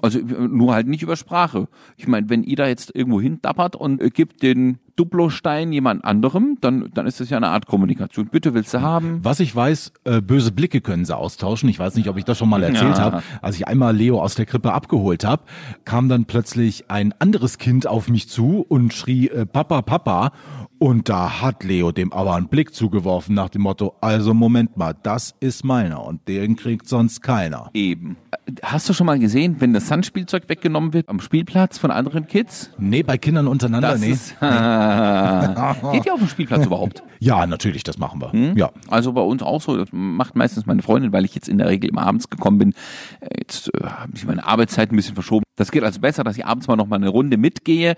Also 0.01 0.19
äh, 0.19 0.23
nur 0.23 0.73
halt 0.73 0.87
nicht 0.87 1.03
über 1.03 1.15
Sprache. 1.15 1.67
Ich 1.95 2.07
meine, 2.07 2.29
wenn 2.29 2.43
Ida 2.43 2.67
jetzt 2.67 2.95
irgendwo 2.95 3.21
hindappert 3.21 3.75
und 3.75 4.01
äh, 4.01 4.09
gibt 4.09 4.43
den 4.43 4.79
Duplostein 4.97 5.71
jemand 5.71 6.03
anderem, 6.03 6.57
dann, 6.59 6.89
dann 6.93 7.07
ist 7.07 7.19
das 7.21 7.29
ja 7.29 7.37
eine 7.37 7.47
Art 7.49 7.67
Kommunikation. 7.67 8.27
Bitte 8.27 8.53
willst 8.53 8.73
du 8.73 8.81
haben? 8.81 9.19
Was 9.23 9.39
ich 9.39 9.55
weiß, 9.55 9.93
äh, 10.03 10.21
böse 10.21 10.51
Blicke 10.51 10.81
können 10.81 11.05
sie 11.05 11.15
austauschen. 11.15 11.69
Ich 11.69 11.79
weiß 11.79 11.95
nicht, 11.95 12.09
ob 12.09 12.17
ich 12.17 12.25
das 12.25 12.37
schon 12.37 12.49
mal 12.49 12.63
erzählt 12.63 12.97
Ja. 12.97 13.03
habe. 13.03 13.23
Als 13.41 13.55
ich 13.55 13.67
einmal 13.67 13.95
Leo 13.95 14.21
aus 14.21 14.35
der 14.35 14.45
Krippe 14.45 14.73
abgeholt 14.73 15.23
habe, 15.23 15.43
kam 15.85 16.09
dann 16.09 16.25
plötzlich 16.25 16.89
ein 16.89 17.13
anderes 17.19 17.57
Kind 17.59 17.87
auf 17.87 18.09
mich 18.09 18.27
zu 18.27 18.65
und 18.67 18.93
schrie 18.93 19.29
äh, 19.29 19.45
Papa, 19.45 19.81
Papa. 19.83 20.31
Und 20.79 21.09
da 21.09 21.41
hat 21.41 21.63
Leo 21.63 21.91
dem 21.91 22.11
aber 22.13 22.35
einen 22.35 22.49
Blick 22.49 22.73
zugeworfen 22.73 23.33
nach 23.33 23.49
dem 23.49 23.63
Motto, 23.63 23.95
also 24.01 24.33
Moment 24.35 24.77
mal, 24.77 24.93
das 25.01 25.33
ist 25.39 25.63
meiner 25.63 26.03
und 26.03 26.27
den 26.27 26.55
kriegt 26.55 26.87
sonst 26.87 27.21
keiner. 27.21 27.69
Eben. 27.73 28.17
Hast 28.63 28.87
du 28.87 28.93
schon 28.93 29.05
mal 29.07 29.19
gesehen, 29.19 29.57
wenn 29.59 29.73
das 29.73 29.87
Sandspielzeug 29.87 30.47
weggenommen 30.47 30.93
wird 30.93 31.09
am 31.09 31.19
Spielplatz 31.19 31.77
von 31.77 31.91
anderen 31.91 32.27
Kids? 32.27 32.69
Nee, 32.77 33.03
bei 33.03 33.17
Kindern 33.17 33.47
untereinander, 33.47 33.91
Das 33.91 33.99
nee. 33.99 34.11
ist, 34.11 34.29
Geht 34.39 36.05
ihr 36.05 36.13
auf 36.13 36.19
dem 36.19 36.29
Spielplatz 36.29 36.65
überhaupt? 36.65 37.03
Ja, 37.19 37.45
natürlich, 37.45 37.83
das 37.83 37.97
machen 37.97 38.21
wir. 38.21 38.31
Hm? 38.31 38.57
Ja. 38.57 38.71
Also 38.87 39.11
bei 39.13 39.21
uns 39.21 39.43
auch 39.43 39.61
so. 39.61 39.75
Das 39.75 39.89
macht 39.91 40.35
meistens 40.35 40.65
meine 40.65 40.81
Freundin, 40.81 41.11
weil 41.11 41.25
ich 41.25 41.35
jetzt 41.35 41.49
in 41.49 41.57
der 41.57 41.67
Regel 41.67 41.89
immer 41.89 42.03
abends 42.03 42.29
gekommen 42.29 42.57
bin. 42.57 42.73
Äh, 43.19 43.37
Jetzt 43.39 43.69
äh, 43.73 43.85
habe 43.85 44.11
ich 44.15 44.25
meine 44.25 44.45
Arbeitszeit 44.45 44.91
ein 44.91 44.95
bisschen 44.95 45.15
verschoben. 45.15 45.43
Das 45.55 45.71
geht 45.71 45.83
also 45.83 45.99
besser, 46.01 46.23
dass 46.23 46.37
ich 46.37 46.45
abends 46.45 46.67
mal 46.67 46.75
noch 46.75 46.87
mal 46.87 46.97
eine 46.97 47.09
Runde 47.09 47.37
mitgehe. 47.37 47.95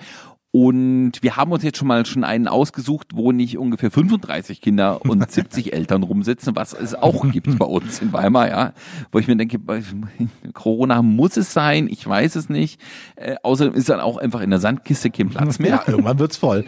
Und 0.52 1.22
wir 1.22 1.38
haben 1.38 1.52
uns 1.52 1.64
jetzt 1.64 1.78
schon 1.78 1.88
mal 1.88 2.08
schon 2.08 2.24
einen 2.24 2.48
ausgesucht, 2.48 3.10
wo 3.14 3.32
nicht 3.32 3.60
ungefähr 3.60 3.92
35 3.92 4.62
Kinder 4.62 5.06
und 5.06 5.32
70 5.32 5.74
Eltern 5.74 6.02
rumsitzen, 6.02 6.56
was 6.56 6.74
es 6.74 6.96
auch 6.96 7.30
gibt 7.32 7.60
bei 7.60 7.66
uns 7.66 8.02
in 8.02 8.12
Weimar, 8.14 8.50
ja. 8.50 8.74
Wo 9.12 9.20
ich 9.20 9.28
mir 9.28 9.36
denke, 9.36 9.60
Corona 10.54 11.04
muss 11.04 11.38
es 11.38 11.54
sein, 11.54 11.88
ich 11.88 12.06
weiß 12.08 12.36
es 12.36 12.50
nicht. 12.50 12.82
Äh, 13.16 13.36
außerdem 13.44 13.76
ist 13.76 13.90
dann 13.90 14.00
auch 14.00 14.18
einfach 14.18 14.42
in 14.42 14.50
der 14.50 14.60
Sandkiste 14.60 15.12
kein 15.12 15.30
Platz 15.30 15.60
mehr. 15.60 15.70
Ja, 15.70 15.84
irgendwann 15.86 16.18
wird's 16.18 16.38
voll. 16.38 16.66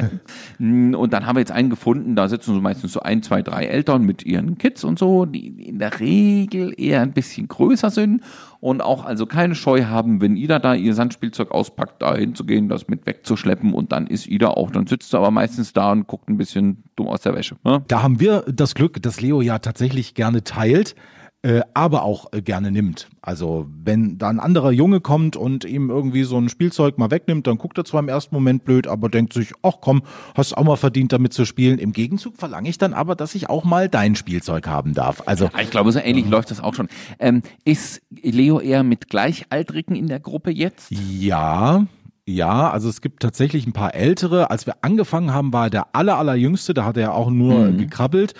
Und 0.58 1.10
dann 1.10 1.26
haben 1.26 1.36
wir 1.36 1.40
jetzt 1.40 1.52
einen 1.52 1.68
gefunden, 1.68 2.16
da 2.16 2.26
sitzen 2.26 2.54
so 2.54 2.60
meistens 2.62 2.92
so 2.92 3.00
ein, 3.00 3.22
zwei, 3.22 3.42
drei 3.42 3.66
Eltern 3.66 4.02
mit 4.02 4.24
ihren 4.24 4.56
Kids 4.56 4.82
und 4.82 4.98
so, 4.98 5.26
die 5.26 5.48
in 5.48 5.78
der 5.78 6.00
Regel 6.00 6.72
eher 6.76 7.02
ein 7.02 7.12
bisschen 7.12 7.48
größer 7.48 7.90
sind 7.90 8.22
und 8.60 8.82
auch 8.82 9.04
also 9.04 9.26
keine 9.26 9.54
Scheu 9.54 9.84
haben, 9.84 10.20
wenn 10.20 10.36
Ida 10.36 10.58
da 10.58 10.74
ihr 10.74 10.94
Sandspielzeug 10.94 11.50
auspackt, 11.50 12.02
da 12.02 12.14
hinzugehen, 12.14 12.68
das 12.68 12.88
mit 12.88 13.06
wegzuschleppen 13.06 13.72
und 13.72 13.92
dann 13.92 14.06
ist 14.06 14.26
Ida 14.26 14.48
auch, 14.48 14.70
dann 14.70 14.86
sitzt 14.86 15.10
sie 15.10 15.18
aber 15.18 15.30
meistens 15.30 15.72
da 15.72 15.92
und 15.92 16.06
guckt 16.06 16.28
ein 16.28 16.36
bisschen 16.36 16.84
dumm 16.96 17.08
aus 17.08 17.22
der 17.22 17.34
Wäsche. 17.34 17.56
Ne? 17.64 17.82
Da 17.88 18.02
haben 18.02 18.20
wir 18.20 18.44
das 18.46 18.74
Glück, 18.74 19.02
dass 19.02 19.20
Leo 19.20 19.40
ja 19.40 19.58
tatsächlich 19.58 20.14
gerne 20.14 20.44
teilt, 20.44 20.94
äh, 21.42 21.62
aber 21.72 22.02
auch 22.02 22.32
äh, 22.32 22.42
gerne 22.42 22.70
nimmt. 22.70 23.08
Also 23.22 23.66
wenn 23.82 24.18
da 24.18 24.28
ein 24.28 24.40
anderer 24.40 24.72
Junge 24.72 25.00
kommt 25.00 25.36
und 25.36 25.64
ihm 25.64 25.88
irgendwie 25.88 26.24
so 26.24 26.36
ein 26.36 26.48
Spielzeug 26.48 26.98
mal 26.98 27.10
wegnimmt, 27.10 27.46
dann 27.46 27.56
guckt 27.56 27.78
er 27.78 27.84
zwar 27.84 28.00
im 28.00 28.08
ersten 28.08 28.34
Moment 28.34 28.64
blöd, 28.64 28.86
aber 28.86 29.08
denkt 29.08 29.32
sich, 29.32 29.52
ach 29.62 29.76
komm, 29.80 30.02
hast 30.34 30.56
auch 30.56 30.64
mal 30.64 30.76
verdient, 30.76 31.12
damit 31.12 31.32
zu 31.32 31.44
spielen. 31.44 31.78
Im 31.78 31.92
Gegenzug 31.92 32.36
verlange 32.36 32.68
ich 32.68 32.78
dann 32.78 32.92
aber, 32.92 33.14
dass 33.14 33.34
ich 33.34 33.48
auch 33.48 33.64
mal 33.64 33.88
dein 33.88 34.16
Spielzeug 34.16 34.66
haben 34.66 34.92
darf. 34.94 35.22
Also 35.26 35.46
Ja, 35.46 35.60
Ich 35.62 35.70
glaube, 35.70 35.92
so 35.92 35.98
ähnlich 35.98 36.28
läuft 36.28 36.50
das 36.50 36.60
auch 36.60 36.74
schon. 36.74 36.88
Ähm, 37.18 37.42
ist 37.64 38.02
Leo 38.10 38.60
eher 38.60 38.82
mit 38.82 39.08
Gleichaltrigen 39.08 39.96
in 39.96 40.08
der 40.08 40.20
Gruppe 40.20 40.50
jetzt? 40.50 40.90
Ja, 40.90 41.86
ja, 42.30 42.70
also 42.70 42.88
es 42.88 43.00
gibt 43.00 43.20
tatsächlich 43.20 43.66
ein 43.66 43.72
paar 43.72 43.94
ältere. 43.94 44.50
Als 44.50 44.66
wir 44.66 44.76
angefangen 44.82 45.34
haben, 45.34 45.52
war 45.52 45.66
er 45.66 45.70
der 45.70 45.94
aller, 45.94 46.18
allerjüngste, 46.18 46.74
da 46.74 46.84
hat 46.84 46.96
er 46.96 47.14
auch 47.14 47.30
nur 47.30 47.72
gekrabbelt. 47.72 48.34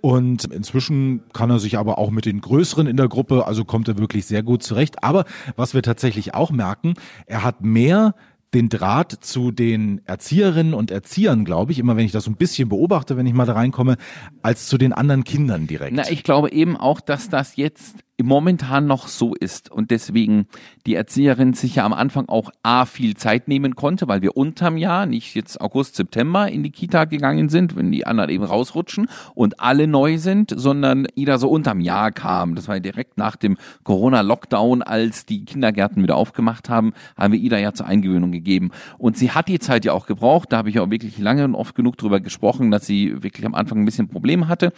Und 0.00 0.44
inzwischen 0.44 1.22
kann 1.32 1.50
er 1.50 1.58
sich 1.58 1.78
aber 1.78 1.98
auch 1.98 2.10
mit 2.10 2.26
den 2.26 2.40
Größeren 2.40 2.86
in 2.86 2.96
der 2.96 3.08
Gruppe, 3.08 3.46
also 3.46 3.64
kommt 3.64 3.88
er 3.88 3.98
wirklich 3.98 4.26
sehr 4.26 4.42
gut 4.42 4.62
zurecht. 4.62 5.02
Aber 5.02 5.24
was 5.56 5.74
wir 5.74 5.82
tatsächlich 5.82 6.34
auch 6.34 6.50
merken, 6.50 6.94
er 7.26 7.42
hat 7.42 7.62
mehr 7.62 8.14
den 8.54 8.68
Draht 8.68 9.12
zu 9.12 9.50
den 9.50 10.00
Erzieherinnen 10.06 10.72
und 10.72 10.90
Erziehern, 10.90 11.44
glaube 11.44 11.72
ich, 11.72 11.78
immer 11.78 11.96
wenn 11.96 12.06
ich 12.06 12.12
das 12.12 12.24
so 12.24 12.30
ein 12.30 12.36
bisschen 12.36 12.68
beobachte, 12.68 13.16
wenn 13.16 13.26
ich 13.26 13.34
mal 13.34 13.44
da 13.44 13.54
reinkomme, 13.54 13.96
als 14.42 14.68
zu 14.68 14.78
den 14.78 14.92
anderen 14.92 15.24
Kindern 15.24 15.66
direkt. 15.66 15.94
Na, 15.94 16.08
ich 16.08 16.22
glaube 16.22 16.52
eben 16.52 16.76
auch, 16.76 17.00
dass 17.00 17.28
das 17.28 17.56
jetzt 17.56 17.96
momentan 18.22 18.86
noch 18.86 19.08
so 19.08 19.34
ist 19.34 19.70
und 19.70 19.90
deswegen 19.90 20.46
die 20.86 20.94
Erzieherin 20.94 21.52
sich 21.52 21.76
ja 21.76 21.84
am 21.84 21.92
Anfang 21.92 22.28
auch 22.28 22.50
A 22.62 22.86
viel 22.86 23.14
Zeit 23.16 23.46
nehmen 23.46 23.76
konnte, 23.76 24.08
weil 24.08 24.22
wir 24.22 24.36
unterm 24.36 24.78
Jahr, 24.78 25.04
nicht 25.06 25.34
jetzt 25.34 25.60
August, 25.60 25.96
September 25.96 26.48
in 26.48 26.62
die 26.62 26.70
Kita 26.70 27.04
gegangen 27.04 27.48
sind, 27.48 27.76
wenn 27.76 27.92
die 27.92 28.06
anderen 28.06 28.30
eben 28.30 28.44
rausrutschen 28.44 29.08
und 29.34 29.60
alle 29.60 29.86
neu 29.86 30.16
sind, 30.18 30.52
sondern 30.56 31.06
Ida 31.14 31.38
so 31.38 31.48
unterm 31.50 31.80
Jahr 31.80 32.10
kam. 32.10 32.54
Das 32.54 32.68
war 32.68 32.76
ja 32.76 32.80
direkt 32.80 33.18
nach 33.18 33.36
dem 33.36 33.58
Corona-Lockdown, 33.84 34.82
als 34.82 35.26
die 35.26 35.44
Kindergärten 35.44 36.02
wieder 36.02 36.16
aufgemacht 36.16 36.70
haben, 36.70 36.94
haben 37.18 37.32
wir 37.32 37.40
Ida 37.40 37.58
ja 37.58 37.74
zur 37.74 37.86
Eingewöhnung 37.86 38.32
gegeben. 38.32 38.70
Und 38.96 39.18
sie 39.18 39.32
hat 39.32 39.48
die 39.48 39.58
Zeit 39.58 39.84
ja 39.84 39.92
auch 39.92 40.06
gebraucht. 40.06 40.52
Da 40.52 40.58
habe 40.58 40.70
ich 40.70 40.80
auch 40.80 40.90
wirklich 40.90 41.18
lange 41.18 41.44
und 41.44 41.54
oft 41.54 41.74
genug 41.74 41.98
drüber 41.98 42.20
gesprochen, 42.20 42.70
dass 42.70 42.86
sie 42.86 43.22
wirklich 43.22 43.44
am 43.44 43.54
Anfang 43.54 43.82
ein 43.82 43.84
bisschen 43.84 44.08
Probleme 44.08 44.48
hatte. 44.48 44.72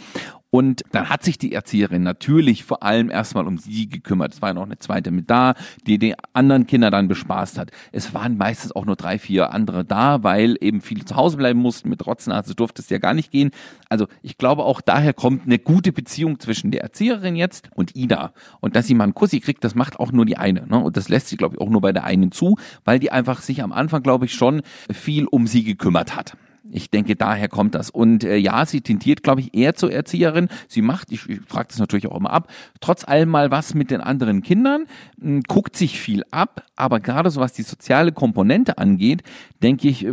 Und 0.51 0.83
dann 0.93 1.11
hat 1.11 1.23
sich 1.23 1.37
die 1.37 1.53
Erzieherin 1.53 2.03
natürlich 2.03 2.65
vor 2.65 2.83
allem 2.83 3.11
erst 3.11 3.28
erstmal 3.29 3.47
um 3.47 3.59
sie 3.59 3.89
gekümmert. 3.89 4.33
Es 4.33 4.43
war 4.43 4.55
noch 4.55 4.65
eine 4.65 4.79
zweite 4.79 5.11
mit 5.11 5.29
da, 5.29 5.55
die 5.87 5.99
die 5.99 6.15
anderen 6.33 6.67
Kinder 6.67 6.91
dann 6.91 7.09
bespaßt 7.09 7.59
hat. 7.59 7.71
Es 7.93 8.15
waren 8.15 8.39
meistens 8.39 8.73
auch 8.73 8.87
nur 8.87 8.97
drei, 8.97 9.19
vier 9.19 9.53
andere 9.53 9.85
da, 9.85 10.23
weil 10.23 10.57
eben 10.61 10.81
viele 10.81 11.05
zu 11.05 11.15
Hause 11.17 11.37
bleiben 11.37 11.61
mussten. 11.61 11.91
Mit 11.91 12.07
Rotznase 12.07 12.55
durfte 12.55 12.81
es 12.81 12.89
ja 12.89 12.99
gar 12.99 13.13
nicht 13.13 13.31
gehen. 13.31 13.51
Also 13.91 14.07
ich 14.23 14.39
glaube 14.39 14.65
auch 14.65 14.81
daher 14.81 15.13
kommt 15.13 15.45
eine 15.45 15.59
gute 15.59 15.93
Beziehung 15.93 16.41
zwischen 16.41 16.71
der 16.71 16.83
Erzieherin 16.83 17.37
jetzt 17.37 17.69
und 17.75 17.95
Ida. 17.95 18.33
Und 18.61 18.77
dass 18.77 18.87
sie 18.87 18.95
mal 18.95 19.05
einen 19.05 19.15
Kussi 19.15 19.41
kriegt, 19.41 19.63
das 19.63 19.75
macht 19.75 20.01
auch 20.01 20.11
nur 20.11 20.25
die 20.25 20.39
eine. 20.39 20.67
Ne? 20.67 20.79
Und 20.79 20.97
das 20.97 21.11
lässt 21.11 21.29
sie, 21.29 21.37
glaube 21.37 21.57
ich, 21.57 21.61
auch 21.61 21.69
nur 21.69 21.83
bei 21.83 21.93
der 21.93 22.05
einen 22.05 22.33
zu, 22.33 22.57
weil 22.85 22.99
die 22.99 23.13
einfach 23.13 23.43
sich 23.43 23.63
am 23.63 23.73
Anfang, 23.73 24.03
glaube 24.03 24.25
ich, 24.25 24.35
schon 24.35 24.63
viel 24.91 25.27
um 25.27 25.47
sie 25.47 25.65
gekümmert 25.65 26.17
hat. 26.17 26.37
Ich 26.71 26.91
denke, 26.91 27.17
daher 27.17 27.49
kommt 27.49 27.75
das. 27.75 27.91
Und 27.91 28.25
äh, 28.25 28.37
ja, 28.37 28.65
sie 28.67 28.81
tintiert, 28.81 29.23
glaube 29.23 29.41
ich, 29.41 29.55
eher 29.55 29.75
zur 29.75 29.93
Erzieherin. 29.93 30.49
Sie 30.69 30.83
macht, 30.83 31.11
ich, 31.13 31.29
ich 31.29 31.41
frage 31.47 31.69
das 31.69 31.79
natürlich 31.79 32.07
auch 32.07 32.17
immer 32.17 32.31
ab, 32.31 32.51
trotz 32.81 33.07
allem 33.07 33.31
mal 33.31 33.51
was 33.51 33.75
mit 33.75 33.91
den 33.91 34.01
anderen 34.01 34.43
Kindern, 34.43 34.87
mh, 35.17 35.29
hm, 35.29 35.43
guckt 35.49 35.77
sich 35.77 35.99
viel 35.99 36.25
ab, 36.31 36.67
aber 36.77 37.01
gerade 37.01 37.31
so 37.31 37.41
was 37.41 37.53
die 37.53 37.63
soziale 37.63 38.13
Komponente 38.13 38.79
angeht, 38.79 39.23
denke 39.63 39.89
ich, 39.89 40.07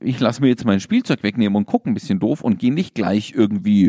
ich 0.00 0.20
lasse 0.20 0.40
mir 0.40 0.48
jetzt 0.48 0.64
mein 0.64 0.80
Spielzeug 0.80 1.22
wegnehmen 1.22 1.56
und 1.56 1.66
gucke 1.66 1.90
ein 1.90 1.94
bisschen 1.94 2.20
doof 2.20 2.42
und 2.42 2.58
gehe 2.58 2.72
nicht 2.72 2.94
gleich 2.94 3.32
irgendwie 3.34 3.86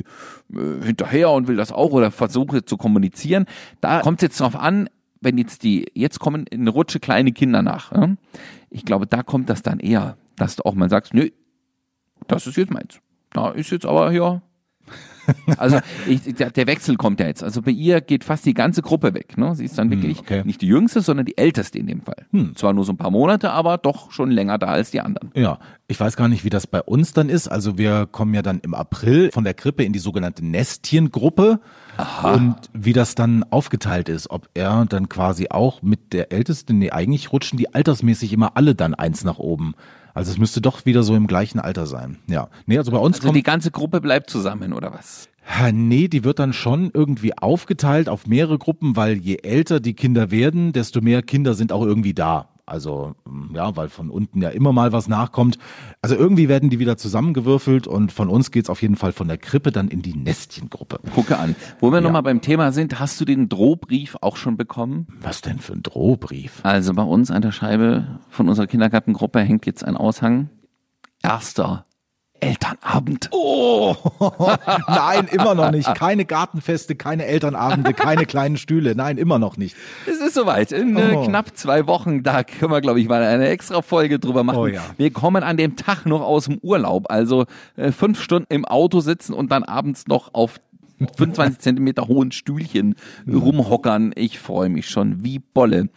äh, 0.54 0.84
hinterher 0.84 1.32
und 1.32 1.48
will 1.48 1.56
das 1.56 1.72
auch 1.72 1.92
oder 1.92 2.12
versuche 2.12 2.66
zu 2.66 2.78
kommunizieren. 2.78 3.46
Da 3.82 4.02
kommt 4.02 4.20
es 4.20 4.24
jetzt 4.24 4.40
drauf 4.40 4.56
an, 4.56 4.90
wenn 5.22 5.38
jetzt 5.38 5.64
die, 5.64 5.86
jetzt 5.94 6.20
kommen 6.20 6.46
eine 6.52 6.70
Rutsche 6.70 7.00
kleine 7.00 7.32
Kinder 7.32 7.62
nach. 7.62 7.92
Ja? 7.92 8.16
Ich 8.70 8.86
glaube, 8.86 9.08
da 9.08 9.24
kommt 9.24 9.50
das 9.50 9.62
dann 9.62 9.80
eher, 9.80 10.18
dass 10.36 10.56
du 10.56 10.66
auch 10.66 10.76
mal 10.76 10.90
sagst, 10.90 11.14
nö, 11.14 11.30
das 12.28 12.48
ist 12.48 12.58
jetzt 12.58 12.72
meins. 12.72 13.00
Da 13.32 13.52
ist 13.52 13.72
jetzt 13.72 13.86
aber 13.86 14.12
hier. 14.12 14.42
Also 15.58 15.80
ich, 16.08 16.22
der, 16.36 16.52
der, 16.52 16.68
Wechsel 16.68 16.96
kommt 16.96 17.20
ja 17.20 17.28
jetzt. 17.28 17.44
Also 17.44 17.62
bei 17.62 17.72
ihr 17.72 18.02
geht 18.02 18.24
fast 18.24 18.46
die 18.46 18.54
ganze 18.54 18.82
Gruppe 18.82 19.14
weg. 19.14 19.38
Ne? 19.38 19.56
Sie 19.56 19.66
ist 19.66 19.78
dann 19.78 19.92
hm, 19.92 20.02
wirklich 20.02 20.20
okay. 20.20 20.44
nicht 20.46 20.62
die 20.62 20.68
jüngste, 20.68 21.02
sondern 21.02 21.26
die 21.26 21.38
älteste 21.38 21.78
in 21.78 21.88
dem 21.88 22.02
Fall. 22.02 22.26
Hm. 22.32 22.56
Zwar 22.56 22.74
nur 22.74 22.86
so 22.86 22.94
ein 22.94 22.98
paar 22.98 23.12
Monate, 23.12 23.52
aber 23.52 23.78
doch 23.78 24.12
schon 24.12 24.32
länger 24.32 24.58
da 24.58 24.68
als 24.68 24.92
die 24.92 25.02
anderen. 25.02 25.32
Ja, 25.36 25.60
ich 25.88 26.00
weiß 26.00 26.16
gar 26.16 26.28
nicht, 26.28 26.44
wie 26.44 26.50
das 26.50 26.68
bei 26.68 26.82
uns 26.82 27.14
dann 27.14 27.30
ist. 27.30 27.48
Also 27.48 27.78
wir 27.78 28.06
kommen 28.06 28.34
ja 28.34 28.42
dann 28.42 28.60
im 28.60 28.74
April 28.74 29.32
von 29.34 29.44
der 29.44 29.54
Krippe 29.54 29.84
in 29.84 29.94
die 29.94 30.00
sogenannte 30.00 30.46
Nestchengruppe. 30.46 31.60
Aha. 31.98 32.34
Und 32.34 32.56
wie 32.74 32.94
das 32.94 33.16
dann 33.16 33.44
aufgeteilt 33.50 34.08
ist, 34.08 34.30
ob 34.30 34.50
er 34.54 34.86
dann 34.86 35.10
quasi 35.10 35.48
auch 35.50 35.82
mit 35.82 36.14
der 36.14 36.32
Ältesten, 36.32 36.78
nee, 36.78 36.92
eigentlich 36.92 37.32
rutschen 37.34 37.58
die 37.58 37.74
altersmäßig 37.74 38.34
immer 38.34 38.56
alle 38.56 38.76
dann 38.76 38.94
eins 38.94 39.24
nach 39.24 39.40
oben. 39.40 39.74
Also 40.18 40.32
es 40.32 40.40
müsste 40.40 40.62
doch 40.62 40.88
wieder 40.88 41.04
so 41.04 41.16
im 41.16 41.28
gleichen 41.28 41.60
Alter 41.60 41.86
sein. 41.86 42.18
Ja. 42.28 42.50
Nee, 42.66 42.80
also 42.80 42.90
bei 42.90 42.98
uns 42.98 43.20
Also 43.20 43.32
die 43.32 43.44
ganze 43.44 43.70
Gruppe 43.70 44.02
bleibt 44.02 44.32
zusammen, 44.32 44.74
oder 44.74 44.92
was? 44.92 45.30
Nee, 45.72 46.08
die 46.08 46.24
wird 46.24 46.40
dann 46.40 46.54
schon 46.54 46.90
irgendwie 46.92 47.38
aufgeteilt 47.38 48.10
auf 48.10 48.26
mehrere 48.26 48.58
Gruppen, 48.58 48.96
weil 48.96 49.18
je 49.18 49.38
älter 49.44 49.80
die 49.80 49.94
Kinder 49.94 50.32
werden, 50.32 50.74
desto 50.74 51.02
mehr 51.02 51.22
Kinder 51.22 51.54
sind 51.54 51.72
auch 51.72 51.86
irgendwie 51.86 52.16
da. 52.16 52.50
Also 52.68 53.16
mm, 53.26 53.56
ja, 53.56 53.76
weil 53.78 53.88
von 53.88 54.10
unten 54.10 54.42
ja 54.42 54.50
immer 54.50 54.74
mal 54.74 54.92
was 54.92 55.08
nachkommt. 55.08 55.58
Also 56.02 56.16
irgendwie 56.16 56.50
werden 56.50 56.70
die 56.70 56.80
wieder 56.80 56.98
zusammengewürfelt 56.98 57.88
und 57.88 58.12
von 58.12 58.28
uns 58.30 58.52
geht's 58.52 58.70
auf 58.70 58.82
jeden 58.82 58.98
Fall 58.98 59.14
von 59.14 59.28
der 59.28 59.38
Krippe 59.38 59.72
dann 59.72 59.88
in 59.88 60.02
die 60.02 60.14
Nestchengruppe. 60.14 61.00
Gucke 61.16 61.40
an. 61.40 61.56
Wo 61.80 61.92
wir 61.92 62.00
ja. 62.00 62.02
nochmal 62.02 62.24
beim 62.24 62.42
Thema 62.42 62.74
sind, 62.74 63.00
hast 63.00 63.20
du 63.22 63.26
den 63.26 63.48
Drohbrief 63.48 64.18
auch 64.22 64.36
schon 64.36 64.58
bekommen? 64.58 65.08
Was 65.22 65.42
denn 65.42 65.60
für 65.60 65.74
ein 65.74 65.82
Drohbrief? 65.82 66.60
Also 66.64 66.94
bei 66.94 67.04
uns 67.04 67.32
an 67.32 67.42
der 67.42 67.54
Scheibe 67.54 68.20
von 68.30 68.50
unserer 68.50 68.68
Kindergartengruppe 68.68 69.40
hängt 69.40 69.66
jetzt 69.66 69.86
ein 69.86 69.96
Aushang. 69.96 70.50
Erster 71.24 71.86
Elternabend. 72.40 73.30
Oh, 73.32 73.96
nein, 74.88 75.28
immer 75.32 75.56
noch 75.56 75.72
nicht. 75.72 75.94
Keine 75.96 76.26
Gartenfeste, 76.26 76.96
keine 76.96 77.26
Elternabende, 77.26 77.94
keine 77.94 78.26
kleinen 78.26 78.58
Stühle. 78.58 78.96
Nein, 78.96 79.18
immer 79.18 79.40
noch 79.40 79.58
nicht. 79.58 79.76
Es 80.06 80.20
ist 80.20 80.34
soweit. 80.34 80.72
In 80.72 80.98
äh, 80.98 81.14
oh. 81.16 81.26
knapp 81.26 81.56
zwei 81.58 81.88
Wochen, 81.88 82.24
da 82.24 82.44
können 82.44 82.72
wir, 82.72 82.82
glaube 82.82 83.00
ich, 83.00 83.08
mal 83.08 83.24
eine 83.24 83.48
extra 83.48 83.82
Folge 83.82 84.20
drüber 84.20 84.44
machen. 84.44 84.60
Oh, 84.60 84.68
ja. 84.68 84.82
Wir 84.98 85.12
kommen 85.12 85.44
an 85.44 85.58
dem 85.58 85.76
Tag 85.76 86.06
noch 86.06 86.22
aus 86.22 86.46
dem 86.46 86.60
Urlaub. 86.60 87.10
Also 87.10 87.46
äh, 87.76 87.92
fünf 87.92 88.22
Stunden 88.22 88.54
im 88.54 88.66
Auto 88.66 89.00
sitzen 89.00 89.34
und 89.34 89.52
dann 89.52 89.64
abends 89.64 90.08
noch 90.08 90.34
auf 90.34 90.60
25 91.18 91.60
Zentimeter 91.60 92.08
hohen 92.08 92.32
Stühlchen 92.32 92.96
rumhockern. 93.28 94.14
Ich 94.16 94.40
freue 94.40 94.70
mich 94.70 94.90
schon 94.90 95.24
wie 95.24 95.40
Bolle. 95.40 95.90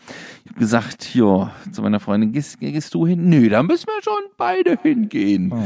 Ich 0.45 0.51
habe 0.51 0.61
gesagt, 0.61 1.15
ja, 1.15 1.53
zu 1.73 1.83
meiner 1.83 2.01
Freundin, 2.01 2.33
gehst, 2.33 2.61
gehst, 2.61 2.95
du 2.95 3.07
hin? 3.07 3.29
Nö, 3.29 3.49
da 3.49 3.63
müssen 3.63 3.87
wir 3.87 4.03
schon 4.03 4.31
beide 4.37 4.79
hingehen. 4.83 5.53
Oh, 5.53 5.59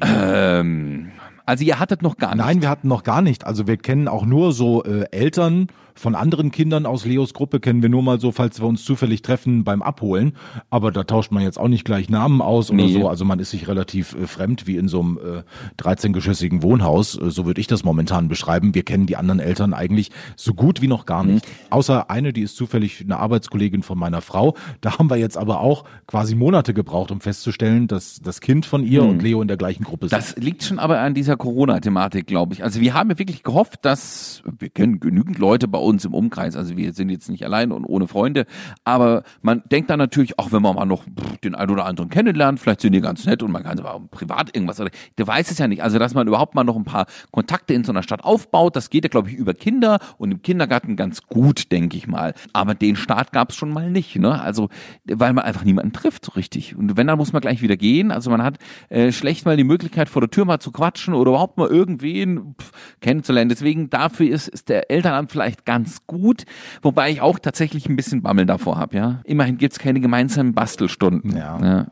ähm, 0.00 1.12
also 1.46 1.64
ihr 1.64 1.78
hattet 1.78 2.02
noch 2.02 2.16
gar 2.16 2.34
nicht? 2.34 2.44
Nein, 2.44 2.62
wir 2.62 2.68
hatten 2.68 2.88
noch 2.88 3.02
gar 3.02 3.22
nicht. 3.22 3.44
Also 3.46 3.66
wir 3.66 3.76
kennen 3.76 4.08
auch 4.08 4.24
nur 4.24 4.52
so 4.52 4.84
äh, 4.84 5.06
Eltern, 5.10 5.68
von 5.94 6.14
anderen 6.14 6.50
Kindern 6.50 6.86
aus 6.86 7.04
Leos 7.04 7.34
Gruppe 7.34 7.60
kennen 7.60 7.82
wir 7.82 7.88
nur 7.88 8.02
mal 8.02 8.20
so, 8.20 8.32
falls 8.32 8.60
wir 8.60 8.66
uns 8.66 8.84
zufällig 8.84 9.22
treffen 9.22 9.64
beim 9.64 9.82
Abholen. 9.82 10.34
Aber 10.70 10.90
da 10.90 11.04
tauscht 11.04 11.32
man 11.32 11.42
jetzt 11.42 11.58
auch 11.58 11.68
nicht 11.68 11.84
gleich 11.84 12.08
Namen 12.08 12.40
aus 12.40 12.70
oder 12.70 12.84
nee. 12.84 12.92
so. 12.92 13.08
Also 13.08 13.24
man 13.24 13.38
ist 13.38 13.50
sich 13.50 13.68
relativ 13.68 14.14
äh, 14.14 14.26
fremd 14.26 14.66
wie 14.66 14.76
in 14.76 14.88
so 14.88 15.00
einem 15.00 15.18
äh, 15.18 15.82
13-geschossigen 15.82 16.62
Wohnhaus. 16.62 17.18
Äh, 17.20 17.30
so 17.30 17.46
würde 17.46 17.60
ich 17.60 17.66
das 17.66 17.84
momentan 17.84 18.28
beschreiben. 18.28 18.74
Wir 18.74 18.84
kennen 18.84 19.06
die 19.06 19.16
anderen 19.16 19.40
Eltern 19.40 19.74
eigentlich 19.74 20.10
so 20.36 20.54
gut 20.54 20.80
wie 20.82 20.88
noch 20.88 21.06
gar 21.06 21.24
nicht. 21.24 21.46
Mhm. 21.46 21.52
Außer 21.70 22.10
eine, 22.10 22.32
die 22.32 22.42
ist 22.42 22.56
zufällig 22.56 23.02
eine 23.02 23.18
Arbeitskollegin 23.18 23.82
von 23.82 23.98
meiner 23.98 24.22
Frau. 24.22 24.56
Da 24.80 24.98
haben 24.98 25.10
wir 25.10 25.16
jetzt 25.16 25.36
aber 25.36 25.60
auch 25.60 25.84
quasi 26.06 26.34
Monate 26.34 26.74
gebraucht, 26.74 27.10
um 27.10 27.20
festzustellen, 27.20 27.86
dass 27.86 28.20
das 28.20 28.40
Kind 28.40 28.66
von 28.66 28.84
ihr 28.84 29.02
mhm. 29.02 29.10
und 29.10 29.22
Leo 29.22 29.42
in 29.42 29.48
der 29.48 29.56
gleichen 29.56 29.84
Gruppe 29.84 30.08
sind. 30.08 30.18
Das 30.18 30.36
liegt 30.36 30.62
schon 30.64 30.78
aber 30.78 31.00
an 31.00 31.14
dieser 31.14 31.31
Corona-Thematik, 31.36 32.26
glaube 32.26 32.54
ich. 32.54 32.62
Also 32.62 32.80
wir 32.80 32.94
haben 32.94 33.10
ja 33.10 33.18
wirklich 33.18 33.42
gehofft, 33.42 33.84
dass 33.84 34.42
wir 34.58 34.68
kennen 34.70 35.00
genügend 35.00 35.38
Leute 35.38 35.68
bei 35.68 35.78
uns 35.78 36.04
im 36.04 36.14
Umkreis. 36.14 36.56
Also 36.56 36.76
wir 36.76 36.92
sind 36.92 37.10
jetzt 37.10 37.28
nicht 37.28 37.44
allein 37.44 37.72
und 37.72 37.84
ohne 37.84 38.06
Freunde. 38.06 38.46
Aber 38.84 39.22
man 39.40 39.62
denkt 39.70 39.90
dann 39.90 39.98
natürlich, 39.98 40.38
auch 40.38 40.52
wenn 40.52 40.62
man 40.62 40.76
mal 40.76 40.84
noch 40.84 41.04
den 41.44 41.54
einen 41.54 41.70
oder 41.70 41.86
anderen 41.86 42.10
kennenlernt, 42.10 42.60
vielleicht 42.60 42.80
sind 42.80 42.92
die 42.92 43.00
ganz 43.00 43.24
nett 43.26 43.42
und 43.42 43.52
man 43.52 43.62
kann 43.62 43.76
sogar 43.76 44.00
privat 44.10 44.54
irgendwas. 44.54 44.82
Der 45.18 45.26
weiß 45.26 45.50
es 45.50 45.58
ja 45.58 45.68
nicht. 45.68 45.82
Also 45.82 45.98
dass 45.98 46.14
man 46.14 46.26
überhaupt 46.26 46.54
mal 46.54 46.64
noch 46.64 46.76
ein 46.76 46.84
paar 46.84 47.06
Kontakte 47.30 47.74
in 47.74 47.84
so 47.84 47.92
einer 47.92 48.02
Stadt 48.02 48.24
aufbaut, 48.24 48.76
das 48.76 48.90
geht 48.90 49.04
ja, 49.04 49.08
glaube 49.08 49.30
ich, 49.30 49.34
über 49.34 49.54
Kinder 49.54 49.98
und 50.18 50.32
im 50.32 50.42
Kindergarten 50.42 50.96
ganz 50.96 51.22
gut, 51.22 51.70
denke 51.72 51.96
ich 51.96 52.06
mal. 52.06 52.34
Aber 52.52 52.74
den 52.74 52.96
Start 52.96 53.32
gab 53.32 53.50
es 53.50 53.56
schon 53.56 53.70
mal 53.70 53.90
nicht. 53.90 54.16
Ne? 54.16 54.40
Also 54.40 54.68
weil 55.04 55.32
man 55.32 55.44
einfach 55.44 55.64
niemanden 55.64 55.92
trifft 55.92 56.24
so 56.24 56.32
richtig. 56.32 56.76
Und 56.76 56.96
wenn, 56.96 57.06
dann 57.06 57.18
muss 57.18 57.32
man 57.32 57.40
gleich 57.40 57.62
wieder 57.62 57.76
gehen. 57.76 58.10
Also 58.10 58.30
man 58.30 58.42
hat 58.42 58.58
äh, 58.88 59.12
schlecht 59.12 59.46
mal 59.46 59.56
die 59.56 59.64
Möglichkeit, 59.64 60.08
vor 60.08 60.22
der 60.22 60.30
Tür 60.30 60.44
mal 60.44 60.58
zu 60.58 60.72
quatschen 60.72 61.14
oder 61.22 61.30
überhaupt 61.30 61.56
mal 61.56 61.68
irgendwen 61.68 62.54
kennenzulernen. 63.00 63.48
Deswegen 63.48 63.88
dafür 63.90 64.28
ist, 64.28 64.48
ist 64.48 64.68
der 64.68 64.90
Elternamt 64.90 65.32
vielleicht 65.32 65.64
ganz 65.64 66.06
gut, 66.06 66.44
wobei 66.82 67.10
ich 67.10 67.20
auch 67.20 67.38
tatsächlich 67.38 67.88
ein 67.88 67.96
bisschen 67.96 68.22
Bammel 68.22 68.46
davor 68.46 68.76
habe, 68.76 68.96
ja. 68.96 69.20
Immerhin 69.24 69.56
gibt's 69.56 69.78
keine 69.78 70.00
gemeinsamen 70.00 70.52
Bastelstunden. 70.52 71.36
Ja. 71.36 71.58
ja. 71.62 71.86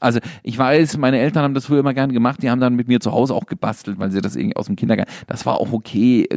Also 0.00 0.18
ich 0.42 0.58
weiß, 0.58 0.96
meine 0.98 1.18
Eltern 1.18 1.44
haben 1.44 1.54
das 1.54 1.66
früher 1.66 1.80
immer 1.80 1.94
gerne 1.94 2.12
gemacht, 2.12 2.42
die 2.42 2.50
haben 2.50 2.60
dann 2.60 2.74
mit 2.74 2.88
mir 2.88 2.98
zu 2.98 3.12
Hause 3.12 3.32
auch 3.32 3.46
gebastelt, 3.46 3.98
weil 3.98 4.10
sie 4.10 4.20
das 4.20 4.34
irgendwie 4.34 4.56
aus 4.56 4.66
dem 4.66 4.74
Kindergarten, 4.74 5.10
das 5.28 5.46
war 5.46 5.60
auch 5.60 5.72
okay. 5.72 6.28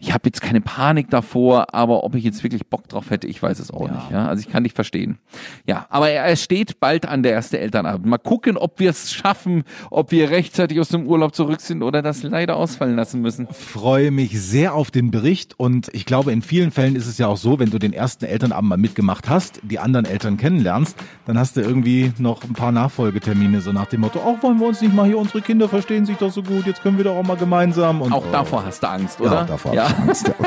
Ich 0.00 0.12
habe 0.12 0.22
jetzt 0.24 0.40
keine 0.40 0.62
Panik 0.62 1.10
davor, 1.10 1.74
aber 1.74 2.02
ob 2.04 2.14
ich 2.14 2.24
jetzt 2.24 2.42
wirklich 2.42 2.66
Bock 2.66 2.88
drauf 2.88 3.10
hätte, 3.10 3.26
ich 3.26 3.42
weiß 3.42 3.58
es 3.58 3.70
auch 3.70 3.88
ja. 3.88 3.94
nicht. 3.94 4.10
Ja? 4.10 4.26
Also 4.26 4.40
ich 4.40 4.50
kann 4.50 4.64
dich 4.64 4.72
verstehen. 4.72 5.18
Ja, 5.66 5.86
aber 5.90 6.08
er 6.10 6.34
steht 6.36 6.80
bald 6.80 7.06
an 7.06 7.22
der 7.22 7.32
erste 7.32 7.58
Elternabend. 7.58 8.06
Mal 8.06 8.18
gucken, 8.18 8.56
ob 8.56 8.80
wir 8.80 8.90
es 8.90 9.12
schaffen, 9.12 9.64
ob 9.90 10.10
wir 10.10 10.30
rechtzeitig 10.30 10.80
aus 10.80 10.88
dem 10.88 11.06
Urlaub 11.06 11.34
zurück 11.34 11.60
sind 11.60 11.82
oder 11.82 12.00
das 12.00 12.22
leider 12.22 12.56
ausfallen 12.56 12.96
lassen 12.96 13.20
müssen. 13.20 13.48
Freue 13.48 14.10
mich 14.10 14.40
sehr 14.40 14.74
auf 14.74 14.90
den 14.90 15.10
Bericht 15.10 15.58
und 15.58 15.90
ich 15.92 16.06
glaube, 16.06 16.32
in 16.32 16.40
vielen 16.40 16.70
Fällen 16.70 16.96
ist 16.96 17.06
es 17.06 17.18
ja 17.18 17.26
auch 17.26 17.36
so, 17.36 17.58
wenn 17.58 17.70
du 17.70 17.78
den 17.78 17.92
ersten 17.92 18.24
Elternabend 18.24 18.70
mal 18.70 18.78
mitgemacht 18.78 19.28
hast, 19.28 19.60
die 19.62 19.78
anderen 19.78 20.06
Eltern 20.06 20.38
kennenlernst, 20.38 20.96
dann 21.26 21.38
hast 21.38 21.56
du 21.56 21.60
irgendwie 21.60 22.12
noch 22.18 22.42
ein 22.44 22.54
paar 22.54 22.72
Nachfolger 22.72 22.93
Nachfolgetermine, 22.94 23.60
so 23.60 23.72
nach 23.72 23.86
dem 23.86 24.02
Motto, 24.02 24.20
auch 24.20 24.40
wollen 24.42 24.60
wir 24.60 24.68
uns 24.68 24.80
nicht 24.80 24.94
mal 24.94 25.06
hier, 25.06 25.18
unsere 25.18 25.40
Kinder 25.40 25.68
verstehen 25.68 26.06
sich 26.06 26.16
doch 26.16 26.30
so 26.30 26.42
gut, 26.42 26.64
jetzt 26.66 26.80
können 26.82 26.96
wir 26.96 27.04
doch 27.04 27.16
auch 27.16 27.24
mal 27.24 27.36
gemeinsam. 27.36 28.00
Und, 28.00 28.12
auch 28.12 28.24
davor 28.30 28.64
hast 28.64 28.82
du 28.82 28.88
Angst, 28.88 29.20
oder? 29.20 29.32
Ja, 29.32 29.44
davor 29.44 29.74
ja. 29.74 29.86
Angst. 29.86 30.30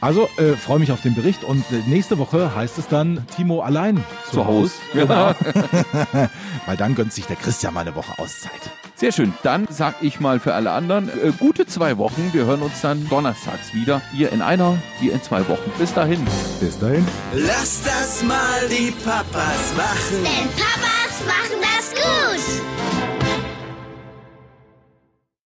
Also 0.00 0.28
äh, 0.38 0.56
freue 0.56 0.78
mich 0.78 0.92
auf 0.92 1.02
den 1.02 1.14
Bericht 1.14 1.44
und 1.44 1.60
äh, 1.70 1.82
nächste 1.86 2.18
Woche 2.18 2.54
heißt 2.54 2.78
es 2.78 2.88
dann 2.88 3.26
Timo 3.36 3.60
allein 3.60 4.02
zu, 4.26 4.36
zu 4.36 4.46
Hause. 4.46 4.72
Genau. 4.94 5.34
Weil 6.66 6.76
dann 6.76 6.94
gönnt 6.94 7.12
sich 7.12 7.26
der 7.26 7.36
Christian 7.36 7.74
mal 7.74 7.80
eine 7.80 7.94
Woche 7.94 8.18
Auszeit. 8.18 8.70
Sehr 8.94 9.12
schön. 9.12 9.32
Dann 9.42 9.66
sag 9.70 9.96
ich 10.02 10.20
mal 10.20 10.40
für 10.40 10.54
alle 10.54 10.72
anderen 10.72 11.08
äh, 11.08 11.32
gute 11.38 11.66
zwei 11.66 11.98
Wochen. 11.98 12.30
Wir 12.32 12.44
hören 12.44 12.62
uns 12.62 12.80
dann 12.80 13.08
donnerstags 13.08 13.74
wieder. 13.74 14.02
Ihr 14.14 14.32
in 14.32 14.42
einer, 14.42 14.76
wir 15.00 15.12
in 15.12 15.22
zwei 15.22 15.46
Wochen. 15.48 15.70
Bis 15.78 15.92
dahin. 15.94 16.26
Bis 16.60 16.78
dahin. 16.78 17.06
Lass 17.32 17.82
das 17.82 18.22
mal 18.22 18.68
die 18.70 18.90
Papas 18.90 19.74
machen. 19.76 20.24
Denn 20.24 20.48
Papas 20.50 21.26
machen 21.26 21.69